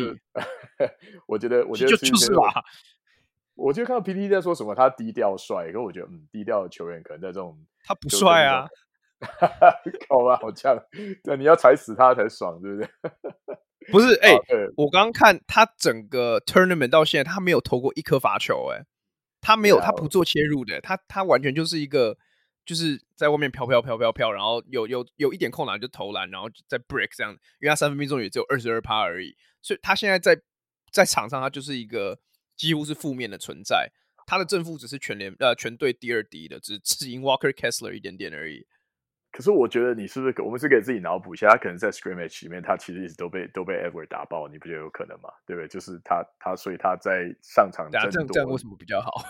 [1.27, 2.63] 我觉得我觉得就就是吧。
[3.55, 8.69] 我就看到 PTT 在说什么，他低调帅，可我觉得嗯，低调的球员可能在这种他不帅啊。
[10.09, 10.75] 好吧，好呛，
[11.23, 12.89] 对，你要踩死他才爽，对不对？
[13.91, 14.41] 不是，哎、欸啊，
[14.77, 18.85] 我刚刚看他整个 tournament 到现在，他没有投过一颗罚球、欸，哎，
[19.41, 22.17] 他没有，他不做切入的，他他完全就是一个，
[22.63, 30.39] 就是在外面飘飘飘飘飘，然后有有有一点空档就投篮，然后再 break 这样，因为他三分命中率也只有二十二趴而已，所以他现在在
[30.91, 32.19] 在场上，他就是一个
[32.55, 33.91] 几乎是负面的存在，
[34.27, 38.67] 他的正负值是全联呃全队第二低的，只只赢 Walker Kessler 一点点而已。
[39.31, 45.29] 可是我觉得你是不是，我们是给自己脑补一下，他可能在 scrimmage 里面，他其实一直都被都被 Edward 打爆，你不觉得有可能吗？
[45.45, 45.67] 对不对？
[45.69, 49.09] 就是他他，所以他在上场这样这样为什么比较好？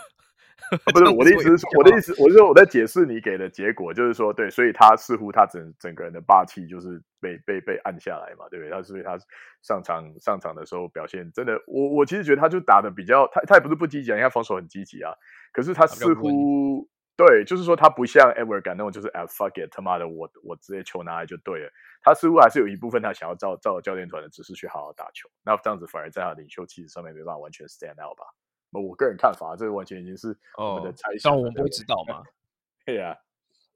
[0.72, 8.72] 啊、不是我的意思是，我的意思，我是说我在解释你给的结果，就是说对，所以他似乎他整整个人的霸气就是被被被按下来嘛，对不对？
[8.72, 9.18] 他所以他
[9.62, 15.12] 上场上场的时候表现真的，我我其实觉得他就打的比较，他他也不是不积极啊，因为他防守很积极啊，
[15.52, 16.88] 可是他似乎。
[17.24, 21.72] 对，就是说他不像 Edward 那种，就是 fuck it，他妈的，我我直接球拿来就对了。
[22.02, 25.30] 他似乎还是有一部分他想要照照教练团的指示去好好打球。
[25.44, 28.26] 那这样子反而在他领袖气质上面没办法完全 stand out 吧？
[28.72, 31.32] 那我个人看法，这个完全已经是我们的猜想。
[31.32, 32.24] 但我们不会知道嘛？
[32.88, 33.16] 对呀，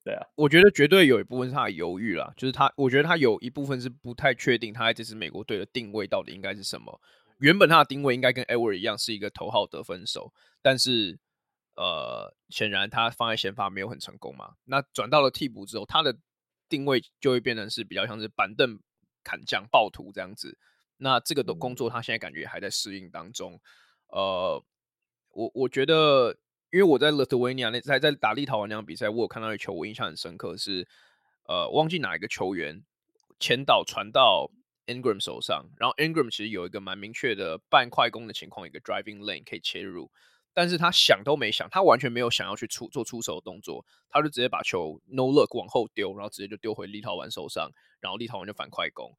[0.03, 0.25] 对啊。
[0.33, 6.99] 我觉得绝对有一部分是他的犹豫啦，就是他，我觉得他有一部分是不太确定他在这支美国队的定位到底应该是什么。
[7.37, 10.33] 原本他的定位应该跟 Edward 一样，是一个头号得分手，
[10.63, 11.19] 但是。
[11.75, 14.55] 呃，显然他放在先发没有很成功嘛。
[14.63, 16.17] 那转到了替补之后，他的
[16.69, 18.79] 定位就会变成是比较像是板凳
[19.23, 20.57] 砍将暴徒这样子。
[20.97, 23.59] 那这个的工作他现在感觉还在适应当中。
[24.07, 24.63] 呃，
[25.31, 26.37] 我我觉得，
[26.71, 30.87] 因为我在 Lithuania 那在在打立陶宛那场比赛，我有看到一球，我印象很深刻是，
[31.47, 32.81] 呃，忘记哪一个球员
[33.39, 34.49] 前导传到
[34.85, 40.09] Ingram 手上，然后 Ingram 其实有一个蛮明确的半快攻的情况，一个 driving lane 可以切入。
[40.55, 49.13] 但是他想都没想，他完全没有想要去出做出手的动作，他就直接把球 no look 往后丢，然后直接就丢回立陶宛手上，然后立陶宛就反快攻。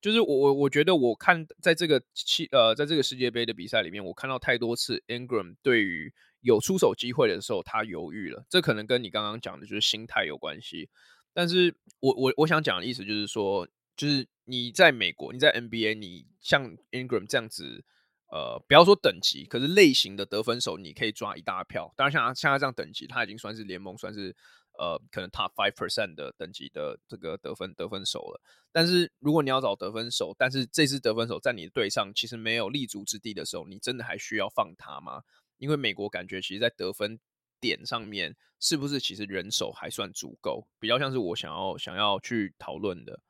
[0.00, 10.88] 就是我我我觉得我看在这个七呃在这个世界杯的比赛里面，我看到太多次 Ingram 对于有出手机会的时候他犹豫了，这可能跟你刚刚讲的就是心态有关系。
[11.32, 17.84] 但是我我我想讲的意思就是说，就是你在美国，你在 NBA，你像 Ingram 这样子。
[18.30, 21.92] 呃，不要说等级，可是类型的得分手，你可以抓一大票。
[21.96, 24.34] 当然，像他像他这样等级，他已经算是联盟算是
[24.78, 28.40] 呃，可能 top five percent 的等级的这个得分得分手了。
[28.70, 35.22] 但是，如果你要找得分手，但是这支得分手在你的队上其实没有立足之地的时候，你真的还需要放他吗？
[35.58, 37.18] 因为美国感觉其实，在得分
[37.60, 40.68] 点上面，是不是其实人手还算足够？
[40.78, 43.20] 比较像是我想要想要去讨论的。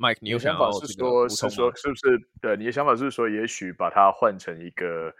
[0.00, 2.18] Mike，你有想法是说，是说，是不是？
[2.40, 5.14] 对，你的想法是说，也许把它换成一个，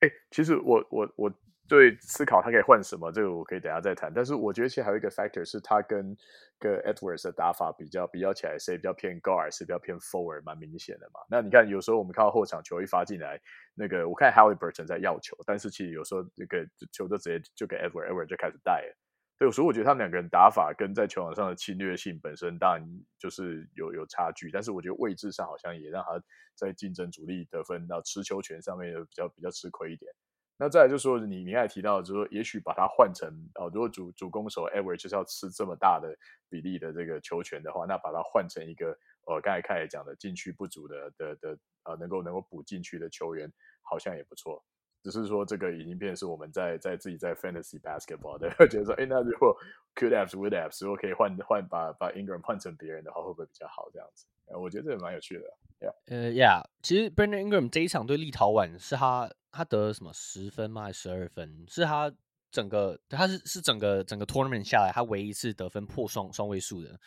[0.00, 1.32] 哎，其实我我我
[1.66, 4.12] 对思考它可以换什么，这个我可以等下再谈。
[4.14, 6.14] 但是我觉得其实还有一个 factor 是，它跟
[6.58, 11.20] 跟 Edwards 的打法比较比较起来，谁比较偏 guard，谁比较偏 forward，蛮明显的嘛。
[11.30, 13.40] 那你看，有时候我们看到后场球一发进来，
[13.74, 16.62] 那个我看 Haliburton 在要球，但是其实有时候那个
[16.92, 18.96] 球就直接就给 Edwards，Edwards 就开始带了。
[19.38, 22.82] 对，所以我觉得他们两个人打法跟在球场上的侵略性本身当然
[23.18, 26.18] 就是有有差距，但是我觉得位置上好像也让他
[26.54, 30.10] 在竞争主力得分到持球权上面比较比较吃亏一点。
[30.58, 36.16] 那再来就是说，你你刚才提到就是说，也许把它换成哦，如果主主攻手 Edwards 就是要吃这么大的
[36.48, 44.64] 比例的这个球权的话，那把它换成一个呃刚才开始讲的禁区不足的的的呃能够能够补进去的球员，好像也不错。
[45.06, 49.56] 只是说这个已经变是我们在在自己在 fantasy basketball 的， 觉得说，哎，那如果
[49.94, 53.88] could Apps would have 如果可以换换把把 Ingram 换成别人的话，会不会比较好？
[53.92, 55.44] 这样子，我觉得这也蛮有趣的。
[55.78, 55.94] Yeah.
[56.06, 60.82] 呃，Yeah，其实 Brandon Ingram 这一场对立陶宛是他他得了什么十分吗？
[60.82, 61.64] 还是十二分？
[61.68, 62.12] 是他
[62.50, 66.98] 整个他是是整个整个 tournament 下来他唯一一次得分破双双位数的。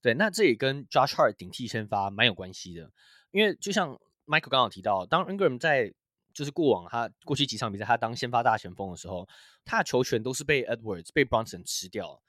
[0.00, 2.90] 对，那这也跟 Josh Hart 顶替先发蛮有关系的，
[3.32, 5.92] 因为就像 Michael 刚刚提到，当 Ingram 在
[6.32, 9.28] 就是过往他过去几场比赛，他当先发大前锋的时候，
[9.64, 12.22] 他的球权都是被 Edwards 被 Bronson 吃掉。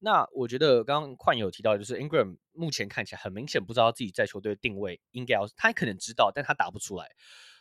[0.00, 7.08] 那我觉得刚刚宽有提到，就是 Ingram 目前看起来很明显不知道自己在球队的定位应该要，他可能知道，但他打不出来。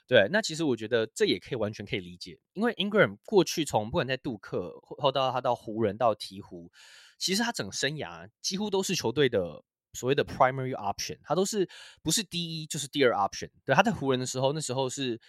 [0.05, 6.69] 对，那其实我觉得这也可以完全可以理解，因为 Ingram 过去从不管在杜克后到他到湖人到鹈鹕，
[7.17, 11.67] 其实他整个生涯几乎都是球队的所谓的 primary option，他都是
[12.03, 13.49] 不是第一就是第二 option。
[13.65, 15.19] 对，他在湖人的时候，那时候是。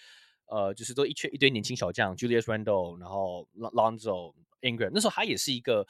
[0.49, 5.87] 呃，就是都一缺一堆年轻小将，Julius Randle，然后 Lonzo Ingram，那时候他也是一个，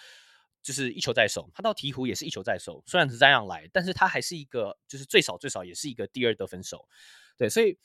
[0.62, 1.48] 就是一球在手。
[1.54, 6.88] 他到鹈鹕也是一球在手，虽然是这样来，但是他还是一个，就是最少最少也是一个第二得分手。
[7.36, 7.78] 对，所以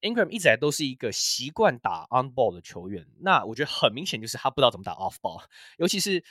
[0.00, 3.06] Ingram 一直来都是一个习惯打 on ball 的球员。
[3.20, 5.42] 那我觉得很明显就是他不知道怎么打 off ball，
[5.76, 6.24] 尤其是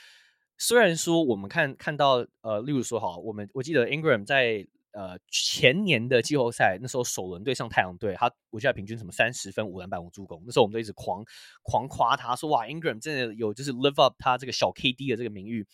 [0.56, 11.24] 虽然说我们看看到呃，例如说哈，我们我记得 Ingram 在呃前年的季后赛那时候首轮对上太阳队，他我记得平均什么三十分五篮板五助攻，那时候我们都一直狂
[11.62, 15.66] 狂夸他说哇，Ingram 真的有就是 live up 他这个小 KD 的这个名誉。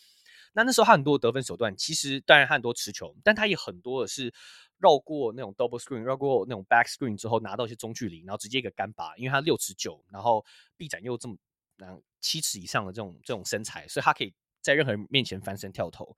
[0.56, 4.32] 那那时候他很多得分手段，其实当然他很多持球，但他也很多的是
[4.78, 10.44] 绕过那种 double screen，绕过那种 back screen 之后拿到一些中距离，然后直接一个干拔，因为他六尺九，然后
[10.76, 11.36] 臂展又这么
[11.78, 16.16] 嗯七尺以上的这种这种身材，所以他可以在任何人面前翻身跳投。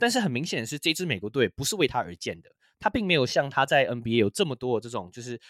[0.00, 5.40] 但是很明显是，这支美国队不是为他而建的，他并没有像他在 NBA 有这么多的这种就是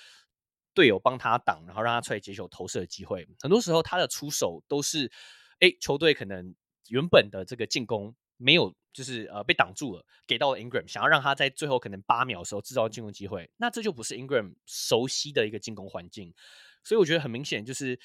[0.75, 3.27] 队友帮他挡，然后让他出来接球投射的机会。
[3.41, 5.11] 很多时候他的出手都是，
[5.61, 6.55] 哎，球队可能。
[6.89, 16.35] 原本的这个进攻没有，就是呃被挡住了，给到了 Ingram，想要让他在最后可能八秒的时候制造进攻机会，那这就不是 Ingram 熟悉的一个进攻环境，
[16.83, 17.97] 所以我觉得很明显就是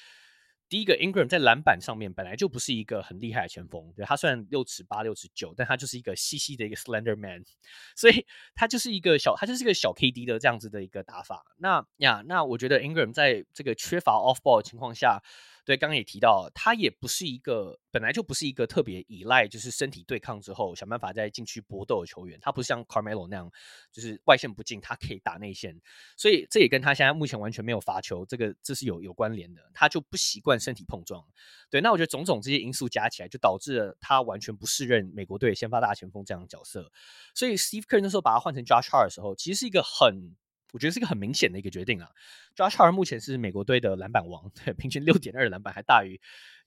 [0.68, 7.44] 第一个 Ingram 在篮板上面本来就不是一个很厉害的前锋，对，他虽然六尺八六尺九，但他就是一个细细的一个 slender man，
[7.96, 11.44] 所以他就是一个小他就是一个小 KD 的这样子的一个打法。
[11.58, 15.22] 那呀，那我觉得 Ingram 在这个缺乏 off ball 的情况下。
[15.66, 22.38] 对，刚刚也提到，他也不是一个本来就不是一个特别依赖就是身体对抗之后想办法在禁区搏斗的球员。
[22.40, 23.50] 他不是像 Carmelo 那样，
[23.90, 25.76] 就是外线不进，他可以打内线。
[26.16, 29.60] 所以这也跟他现在目前完全没有罚球，这个这是有有关联的。
[29.74, 31.20] 他就不习惯身体碰撞。
[31.68, 36.92] 对，那我觉得种种这些因素加起来，就导致了他完全不适任美国队先发大前锋这样的角色。
[37.34, 40.36] 所以 Steve Kerr 那时候把他换成 Josh Hart 的时候，其实是一个很。
[40.76, 42.10] 我觉得是一个很明显的一个决定啊。
[42.54, 46.20] Josh Hart 目前是美国队的篮板王，对，平均六点二篮板，还大于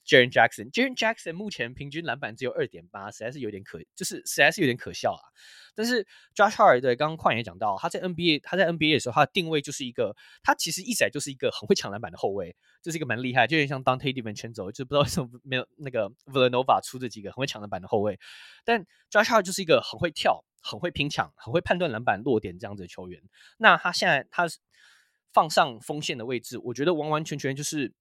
[0.10, 0.72] Jaren Jackson。
[0.72, 5.22] Jaren Jackson 目前平均篮板只有二点八，实在是有点可，就是实在是有点可笑啊。
[5.76, 6.04] 但是
[6.36, 18.20] Josh Hart 对，刚刚旷也讲到，他在 NBA，他在 NBA 的时候，他的定位就是一个，他其实一直就是一个很会抢篮板的后卫，就是一个蛮厉害，就有点像 Donte DiVincenzo，就不知道为什么没有那个 Villanova 出这几个很会抢篮板的后卫。
[18.66, 20.44] 但 Josh Hart 就是一个很会跳。
[20.62, 23.24] 很会拼抢，很会判断篮板落点这样子的球员。
[23.60, 24.46] 那他现在他
[25.32, 27.94] 放上锋线的位置，我觉得完完全全就是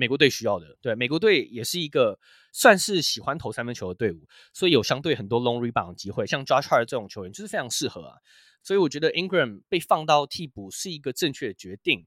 [0.00, 0.76] 美国队需要的。
[0.80, 2.18] 对，美国队也是一个
[2.52, 6.26] 算是喜欢投三分球的队伍，所以有相对很多 long rebound 的机会。
[6.26, 8.16] 像 Josh Hart 这种球员就是非常适合啊。
[8.62, 12.06] 所以我觉得 Ingram 被放到替补是一个正确的决定。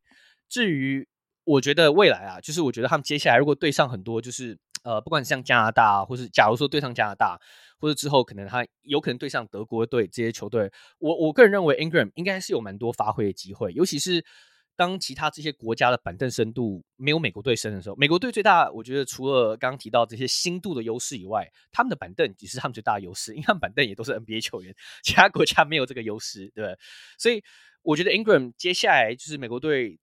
[0.49, 1.07] 至于
[1.43, 4.57] 我觉得未来啊，就是我觉得他们接下来如果对上很多就是。
[4.83, 7.39] 呃，不管像加拿大，或是假如说对上加拿大，
[7.79, 14.25] 或者之后可能他有可能对上德国队这些球队，我我个人认为 Ingram 应该是有蛮多发挥的机会，尤其是
[14.75, 26.77] 当其他这些国家的板凳深度没有美国队深的时候，美国队最大，我觉得除了刚刚提到这些新度的优势以外，他们的板凳也是他们最大的优势，因为他们板凳也都是 NBA 球员， 其他国家没有这个优势，对？
[27.17, 27.43] 所以
[27.81, 29.99] 我觉得 Ingram 接下来就是美国队。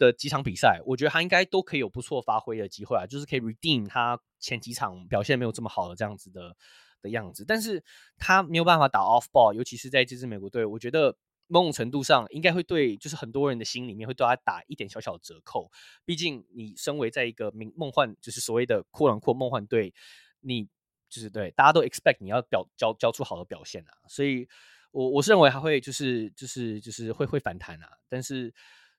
[0.00, 6.56] 的几场比赛，我觉得他应该都可以有不错发挥的机会啊，就是可以 redeem 他前几场表现没有这么好的这样子的
[7.02, 7.82] 的样子，但是
[8.16, 11.16] 他没有办法打 off ball，尤其是在这支美国队，我觉得
[11.48, 15.68] 某种程度上应该会对，就是很多人的心里面会对他打一点小小的折扣。
[16.04, 19.92] 毕竟你身为在一个梦梦幻，就是所谓的酷朗酷梦幻队，
[20.40, 20.68] 你
[21.08, 24.48] 就是对大家都 expect 你要表交交出好的表现啊，所以
[24.92, 28.54] 我我是认为他会就是就是就是会会反弹啊，但是。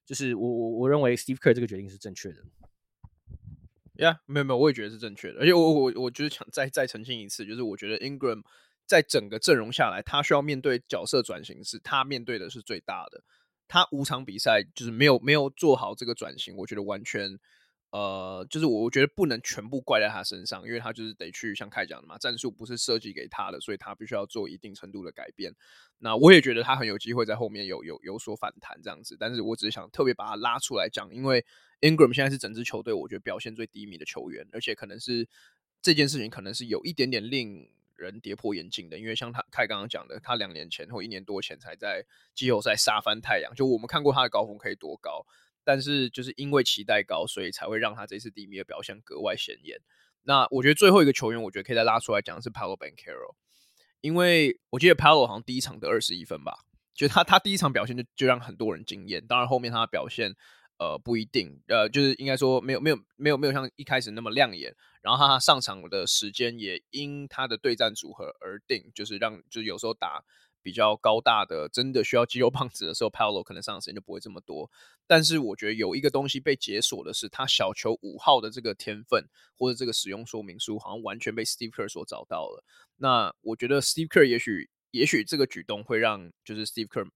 [0.05, 2.43] 就是我我我认为 Steve Kerr 这个决定是正确的。
[3.97, 5.39] 呀、没有没有，我也觉得是正确的。
[5.39, 8.41] 而且我我我就是想再再澄清一次，就是我觉得 Ingram
[8.89, 13.23] 在整个阵容下来，他需要面对角色转型，是他面对的是最大的。
[13.67, 17.39] 他五场比赛就是没有没有做好这个转型，我觉得完全。
[17.91, 25.51] 呃，就是我觉得不能全部怪在他身上，因为他就是得去像凯讲的嘛，战术不是设计给他的，所以他必须要做一定程度的改变。
[25.97, 31.43] 那我也觉得他很有机会在后面有有有所反弹这样子，但是我只是想特别把他拉出来讲，因为
[31.81, 35.27] Ingram 现在是整支球队我觉得表现最低迷的球员，而且可能是
[35.81, 37.67] 这件事情可能是有一点点令
[37.99, 45.25] 人跌破眼镜的，因为像他凯刚刚讲的，他两年前或一年多前才在季后赛杀翻太阳，就我们看过他的高峰可以多高。
[45.65, 49.77] 但是就是因为期待高，所以才会让他这次低迷的表现格外显眼。
[50.23, 53.35] 那我觉得最后一个球员，我觉得可以再拉出来讲的是 Paolo Banchero，
[54.01, 56.59] 因为我记得 Paolo 好像第一场得二十一分吧，
[56.95, 59.27] 就他他第一场表现就就让很多人惊艳。
[59.27, 60.33] 当然后面他的表现
[60.79, 64.75] 呃不一定，呃就是应该说没有没有没有没有像一开始那么亮眼。
[65.03, 70.23] 然后他上场的时间也因他的对战组合而定，就是让就是有时候打。
[70.61, 74.69] 比较高大的，真的需要肌肉棒子的时候，Paolo 可能上的时间就不会这么多。
[75.07, 79.25] 但是我觉得有一个东西被解锁的是，他小球五号的这个天分
[79.57, 82.65] 或者这个使用说明书，好像完全被 Steve Kerr 所找到了。
[82.97, 87.09] 那我觉得 Steve Kerr 也许也许这个举动会让就是 Steve Kerr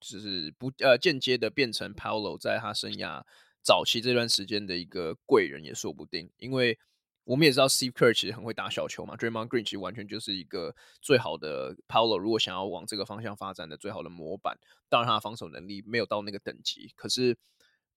[0.00, 3.22] 就是不呃间接的变成 Paolo 在他生涯
[3.62, 6.78] 早期这段时间的一个贵人也说不定，因为
[7.24, 14.58] 我们也知道 Steve Kerr 其实很会打小球嘛，Draymond Green 其实完全就是一个最好的 Paolo，如果想要往这个方向发展的最好的模板。
[14.88, 17.36] 当然他的防守能力没有到那个等级，可是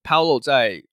[0.04, 0.84] Paolo 在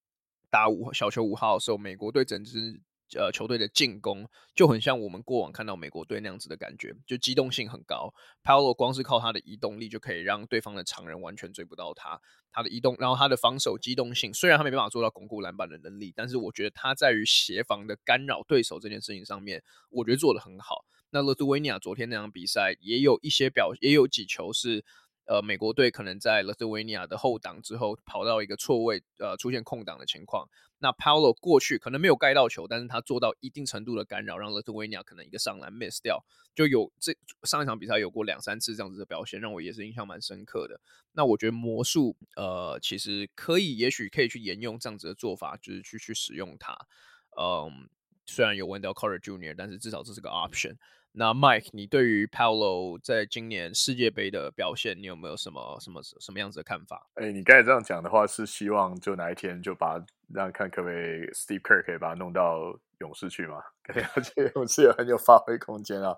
[0.48, 2.80] 打五小球五号的时候，美国队整支。
[3.16, 8.12] 呃，球队的进攻就很像我们过往看到美国队那样子的感觉，就机动性很高。
[8.42, 12.20] Paolo 光是靠他的移动力就可以让对方的常人完全追不到他。
[12.52, 20.84] 他的移动，然后他的防守机动性，虽然他没办法做到巩固篮板的能力，但是我觉得他在于协防的干扰对手这件事情上面，我觉得做得很好。
[21.10, 24.84] 那勒图维尼亚昨天那场比赛也有一些表，也有几球是。
[25.30, 30.48] 呃，美国队可能在勒特维尼亚的后挡之后跑到一个错位，呃，出现空档的情况。
[30.80, 36.24] 那 Paolo 过去可能没有盖到球，但是他做到一定程度的干扰，让勒特维尼亚可能一个上篮 miss 掉。
[36.52, 40.80] 就有这上一场比赛有过两三次这样子的表现，让我也是印象蛮深刻的。
[41.12, 46.76] 那我觉得魔术，呃，其实可以，也许可以去沿用这样子的做法，就是去去使用它。
[47.40, 47.88] 嗯，
[48.26, 50.74] 虽然有 Wendell Carter Jr.，但是至少这是个 option。
[51.12, 57.08] 那 Mike，你对于 Paolo 在今年世界杯的表现，你有没有什么什么什么样子的看法？
[57.14, 60.00] 哎、你刚才这样讲的话，是希望就哪一天就把
[60.32, 63.60] 让看可不可以 Steve Kerr 可以把他弄到勇士去吗？
[63.82, 66.16] 感觉 勇士也很有发挥空间啊。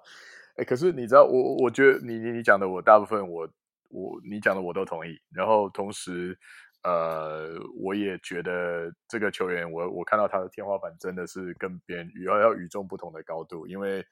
[0.56, 3.48] 哎、可是你知道，我我觉得你你你讲的，我大部分我
[3.88, 5.18] 我你讲的我都同意。
[5.30, 6.38] 然后同时，
[6.82, 14.04] 呃，我也觉得这个球员，我我看到他的天花板真的是跟别人要要与众不同的高度，因为。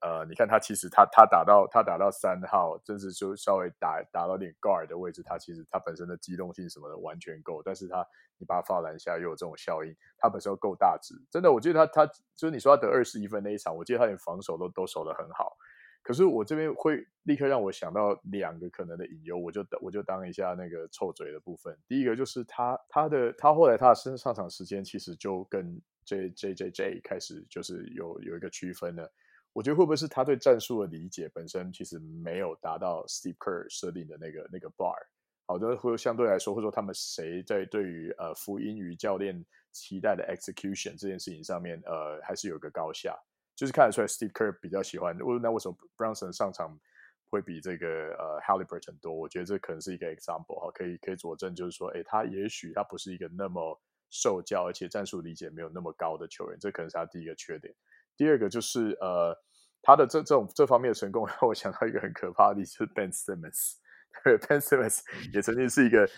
[0.00, 8.06] 呃，你看他其实他他打到他打到三号，真是就稍微打打到点 guard 的位置，他其实他本身的机动性什么的完全够，但是他
[8.38, 15.56] 你把他放篮下又有这种效应，他本身够大只，真的，我记得他他就是你说他得二十一分那一场，我记得他连防守都都守得很好，
[16.04, 29.12] 可是我这边会立刻让我想到两个可能的隐忧，我就我就当一下那个臭嘴的部分，第一个就是他他的他后来他的身上场时间其实就跟 J J J J 开始就是有有一个区分了。
[29.58, 34.94] 我觉得会不会是他对战术的理解本身其实没有达到 Steve Kerr 设定的那个那个 bar，
[35.48, 43.18] 好的，或相对来说，或者说他们谁在对于呃福音与教练期待的 execution 这件事情上面，呃，还是有个高下，
[43.56, 45.18] 就是看得出来 Steve Kerr 比较喜欢。
[45.18, 46.78] 那为什么 Brownson 上场
[47.28, 49.12] 会比这个呃 Halliburton 多？
[49.12, 53.76] 我觉得这可能是一个 example 哈，可以可以佐证，就是说，诶，他也许他不是一个那么
[54.08, 57.74] 受教，而且战术理解没有那么高的球员，这可能是他第一个缺点。
[58.16, 59.36] 第二个就是呃。
[59.82, 63.74] 他的这这种这方面的成功， 让我想到一个很可怕的例子，就是 Ben Simmons。
[64.24, 65.00] 对， Ben Simmons
[65.32, 66.08] 也曾经是一个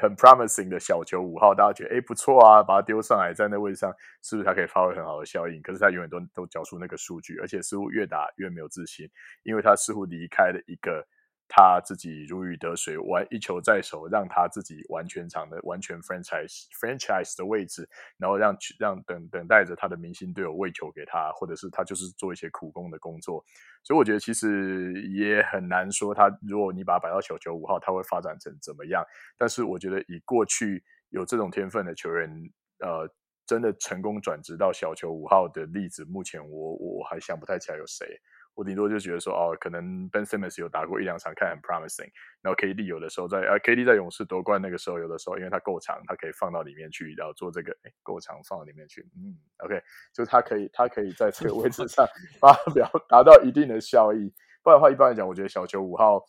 [0.00, 5.60] 很 promising 的小球五号，大家觉得哎不错啊，把他丢上来在那位置上，是不是他可以发挥很好的效应？
[5.62, 9.08] 可是他永远都都缴出那个数据，而且似乎越打越没有自信，
[9.42, 11.06] 因为他似乎离开了一个。
[11.52, 23.44] 他自己如鱼得水，玩一球在手，让他自己完全场的完全 franchise franchise 的位置，然后让让等等待着他的明星队友喂球给他，或者是他就是做一些苦工的工作。
[23.82, 29.04] 所以我觉得其实也很难说他，如果你把他摆到小球五号，他会发展成怎么样？
[29.36, 32.30] 但是我觉得以过去有这种天分的球员，
[32.78, 33.12] 呃，
[33.44, 38.06] 真的成功转职到小球五号的例子，目前我我还想不太起来有谁。
[38.54, 42.10] 我顶多就觉得说，哦，可能 Ben Simmons 有打过一两场，看很 promising。
[42.42, 49.80] 然后 KD 有的时候在，呃，KD 在勇士夺冠那个时候，有的时候因为他够长，他可以放到里面去，然后做这个，哎，够长放到里面去，嗯，OK，
[50.12, 52.06] 就是他可以，他可以在这个位置上
[52.40, 54.32] 发表 达到一定的效益。
[54.62, 56.22] 不然的话，一般来讲，我觉得小球五号。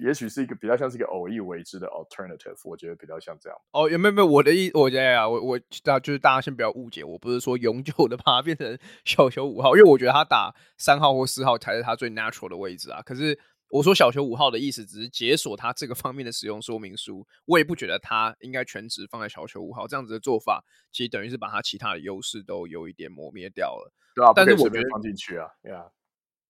[0.00, 3.58] 也许是一个比较像是一个偶一为之的 alternative，我觉得比较像这样。
[3.72, 4.26] 哦，有没有没有？
[4.26, 13.02] 我的意，我觉得呀，我我大就是大家先不要误解，我不是说永久的把它变成 小球五号，因为我觉得他打三号或四号才是他最 natural 的位置啊。
[13.02, 13.38] 可是
[13.70, 17.26] 我说小球五号的意思，只是解锁他这个方面的使用说明书。
[17.44, 23.92] 我也不觉得他应该全职放在小球五号这样子的做法，其实等于是把他其他的优势都有一点磨灭掉了。
[24.14, 25.90] 对啊，但是我觉得放进去啊，呀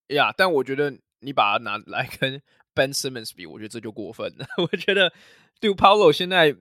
[0.09, 2.43] 呀，但我觉得你把它拿来跟。
[2.79, 4.47] Ben Simmons 比，我觉得这就过分了。
[4.63, 5.13] 我觉得
[5.61, 6.53] Duke Paolo 现在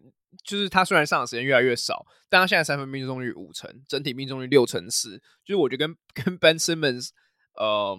[0.43, 7.09] 就是他虽然上场时间越来越少，但他现在三分命中率五成，整体命中率六成四，就是我觉得跟跟 Ben Simmons，
[7.53, 7.95] 呃，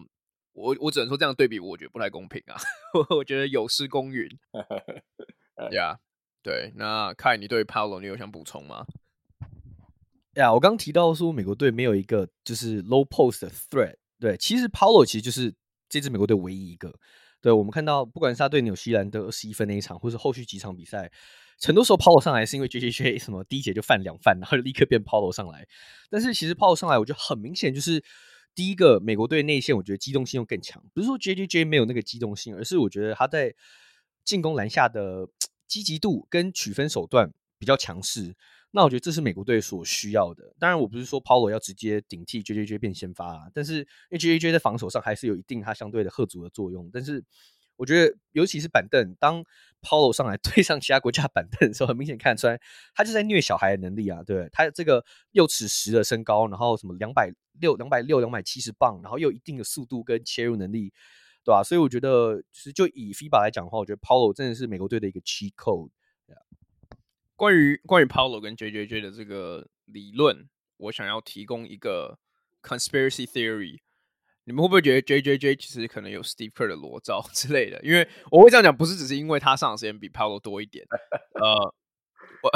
[0.52, 2.56] 我我只能说这样对比，我觉得不太公平啊。
[3.16, 4.28] 我觉得有失公允。
[5.72, 5.98] 呀，yeah,
[6.42, 8.84] 对，那 Kai，你对 Paolo 你有想补充吗？
[10.34, 15.54] 呀，yeah, 我刚提到说美国队没有一个就是 low post 的 threat，对，其实 Paolo 其实就是
[15.88, 16.92] 这支美国队唯一一个。
[17.40, 21.10] 对，我们看到，不管是他对纽西兰的二十一分那一场，或是后续几场比赛，
[21.62, 25.66] 很多时候 Paolo 上来是因为 JJJ 什么第一节就犯两犯，然后就立刻变 Paolo 上来。
[26.10, 28.02] 但是其实 Paolo 上来，我觉得很明显就是
[28.54, 30.82] 第一个美国队内线，我觉得机动性又更强。
[30.92, 33.54] 不是说 JJJ 没有那个机动性，而是我觉得他在
[34.24, 35.28] 进攻篮下的
[35.66, 38.34] 积极度跟取分手段比较强势。
[38.70, 40.54] 那我觉得这是美国队所需要的。
[40.58, 46.90] 当然，我不是说 Paolo 要直接顶替 JJJ 变先发啊，但是因为 JJJ 在防守上还是有一定他相对的吓阻的作用。
[46.92, 47.24] 但是
[47.76, 49.42] 我觉得，尤其是板凳，当
[49.80, 52.60] Paolo 上来 对上其他国家板凳的时候，很明显看得出来，
[52.94, 54.22] 他就在虐小孩的能力啊。
[54.22, 60.92] 对，他这个六尺十的身高，然后什么两百六、两百六、两百七十磅，然后又有一定的速度跟切入能力，
[61.42, 61.62] 对吧？
[61.62, 65.90] 所以我觉得，其实就以 FIBA 来讲的话，我觉得 Paolo 真的是美国队的一个 cheat code。
[67.38, 72.18] 关于关于 Paolo 跟 JJJ 的这个理论，我想要提供一个
[72.60, 73.78] conspiracy theory。
[74.42, 77.80] 你们会不会觉得 JJJ 其实可能有 Steve Kerr 的裸照之类的？
[77.84, 80.84] 因为我会这样讲，不是只是因为他上的时间比 Paolo 多一点。
[81.40, 81.74] 呃，
[82.42, 82.50] 我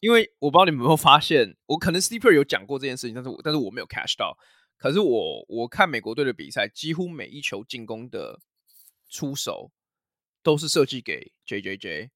[0.00, 4.38] 因为我不知道你们有没有发现，我可能 Steve Kerr 有讲过这件事情，但是我但是我没有 catch 到。
[4.78, 8.40] 可是我我看美国队的比赛，几乎每一球进攻的
[9.10, 9.70] 出手
[10.42, 12.08] 都是设计给 JJJ。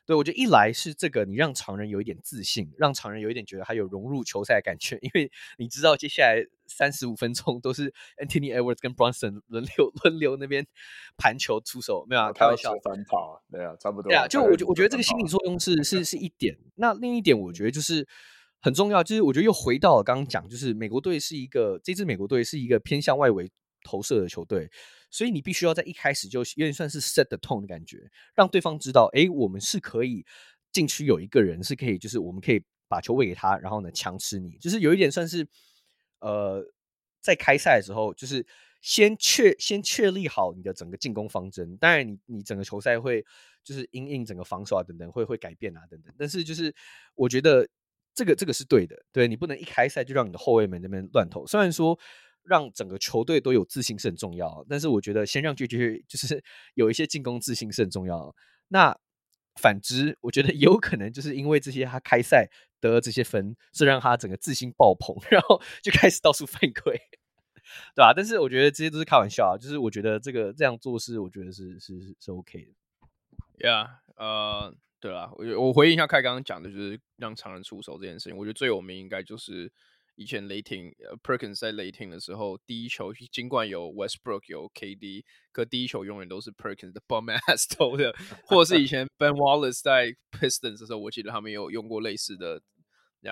[0.06, 0.16] 对。
[0.16, 10.66] 我觉得一来是这个，你让常人有一点自信，让常人有一点觉得他有融入球赛的感觉， 因为你知道接下来三十五分钟都是 Anthony Edwards 跟 Bronson 轮流 轮流那边
[11.16, 12.34] 盘球出手，没有啊？
[12.34, 14.10] 开玩笑，翻跑，对啊，差不多。
[14.10, 16.58] 对啊，就我觉我觉得这个心理作用是是是一点。
[16.76, 18.08] 那另一点，我觉得就是
[18.62, 23.48] 很重要，就是我觉得又回到了刚刚讲，就是美国队是一个这支美国队是一个偏向外围
[23.84, 24.72] 投射的球队。
[25.10, 30.26] 所以你必须要在一开始就有点算是 set the tone 的感觉，让对方知道，哎，我们是可以
[30.72, 35.48] 禁区有一个人是可以，就是我们可以把球喂给他，然后呢强吃你，就是有一点算是，
[36.20, 36.64] 呃，
[37.22, 38.46] 在开赛的时候，就是
[38.82, 41.76] 先确先确立好你的整个进攻方针。
[41.78, 43.26] 当然，你你整个球赛会
[43.64, 46.74] 就是因应整个防守啊等等会会改变啊等等，但是就是
[47.16, 47.68] 我觉得
[48.14, 52.00] 这个这个是对的，对，你不能一开赛就让你的后卫们那边乱投，虽然说。
[52.44, 58.36] 让整个球队都有自信是很重要，但是我觉得先让 JJ 就是 有一些进攻自信是很重要。
[58.70, 58.98] 那
[59.56, 67.00] 反之，我觉得有可能就是因为这些他开赛得了这些分，是让他整个自信爆棚， 然后就开始到处犯规，
[67.96, 68.14] 对吧？
[68.16, 73.68] 但是我觉得这些都是开玩笑啊，就是我觉得这个这样做事，我觉得是是是 OK 的。
[73.68, 79.72] Yeah，呃，对啊，我我回应一下凯刚刚讲的，就是让常人出手这件事情，我觉得最有名应该就是。
[80.20, 80.94] 以前雷霆
[81.24, 88.14] ，Perkins 在雷霆的时候，第一球尽管有 Westbrook 有 KD，可第一球永远都是 Perkins 的 bum ass 投的，
[88.44, 92.62] 或者是以前 Ben Wallace 在 Pistons 的时候，我记得他们有用过类似的。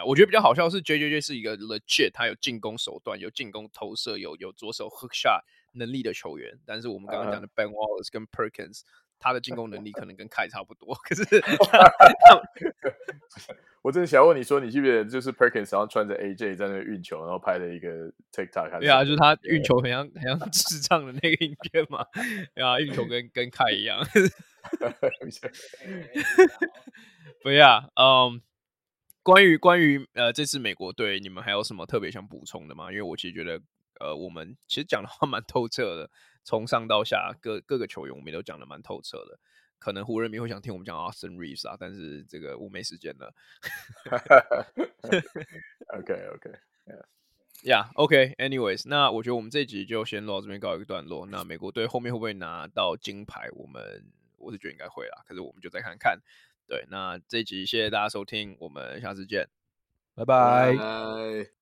[0.05, 5.41] 我觉得比较好笑是 JJJ 是一个 legit，他有进攻手段，有进攻投射，有有左手 hook shot
[5.73, 6.57] 能力的球员。
[6.65, 8.81] 但是我们刚刚讲的 Ben Wallace 跟 Perkins，
[9.19, 11.23] 他的进攻能力可能跟凯差不多，可是。
[13.83, 18.79] 我真的想问你说，你记不记得就是 Perkins 然后穿着 AJ 在那运球，然后拍了一个 TikTok？
[18.81, 22.05] 对啊，就是他运球很像很像智障的那个影片嘛。
[22.53, 24.05] 对啊，运球跟跟凯一样。
[27.41, 28.41] 不要，嗯，
[29.23, 32.91] 关于关于呃这次美国队，你们还有什么特别想补充的吗？
[32.91, 33.61] 因为我其实觉得
[34.01, 36.09] 呃我们其实讲的话蛮透彻的，
[36.47, 39.37] 从上到下各各个球员我们也都讲的蛮透彻的。
[39.79, 43.33] 可能湖人迷会想听我们讲 Austin Reeves 啊，但是这个我没时间了。
[45.99, 51.27] OK OK，Yeah，Yeah OK，Anyways，那我觉得我们这集就先到这边告一个段落。
[51.27, 53.49] 那美国队后面会不会拿到金牌？
[53.51, 54.05] 我们
[54.37, 56.21] 我是觉得应该会啦，可是我们就再看看。
[56.65, 59.49] 对，那这一集谢谢大家收听，我们下次见，
[60.15, 60.77] 拜拜。
[60.77, 61.51] 拜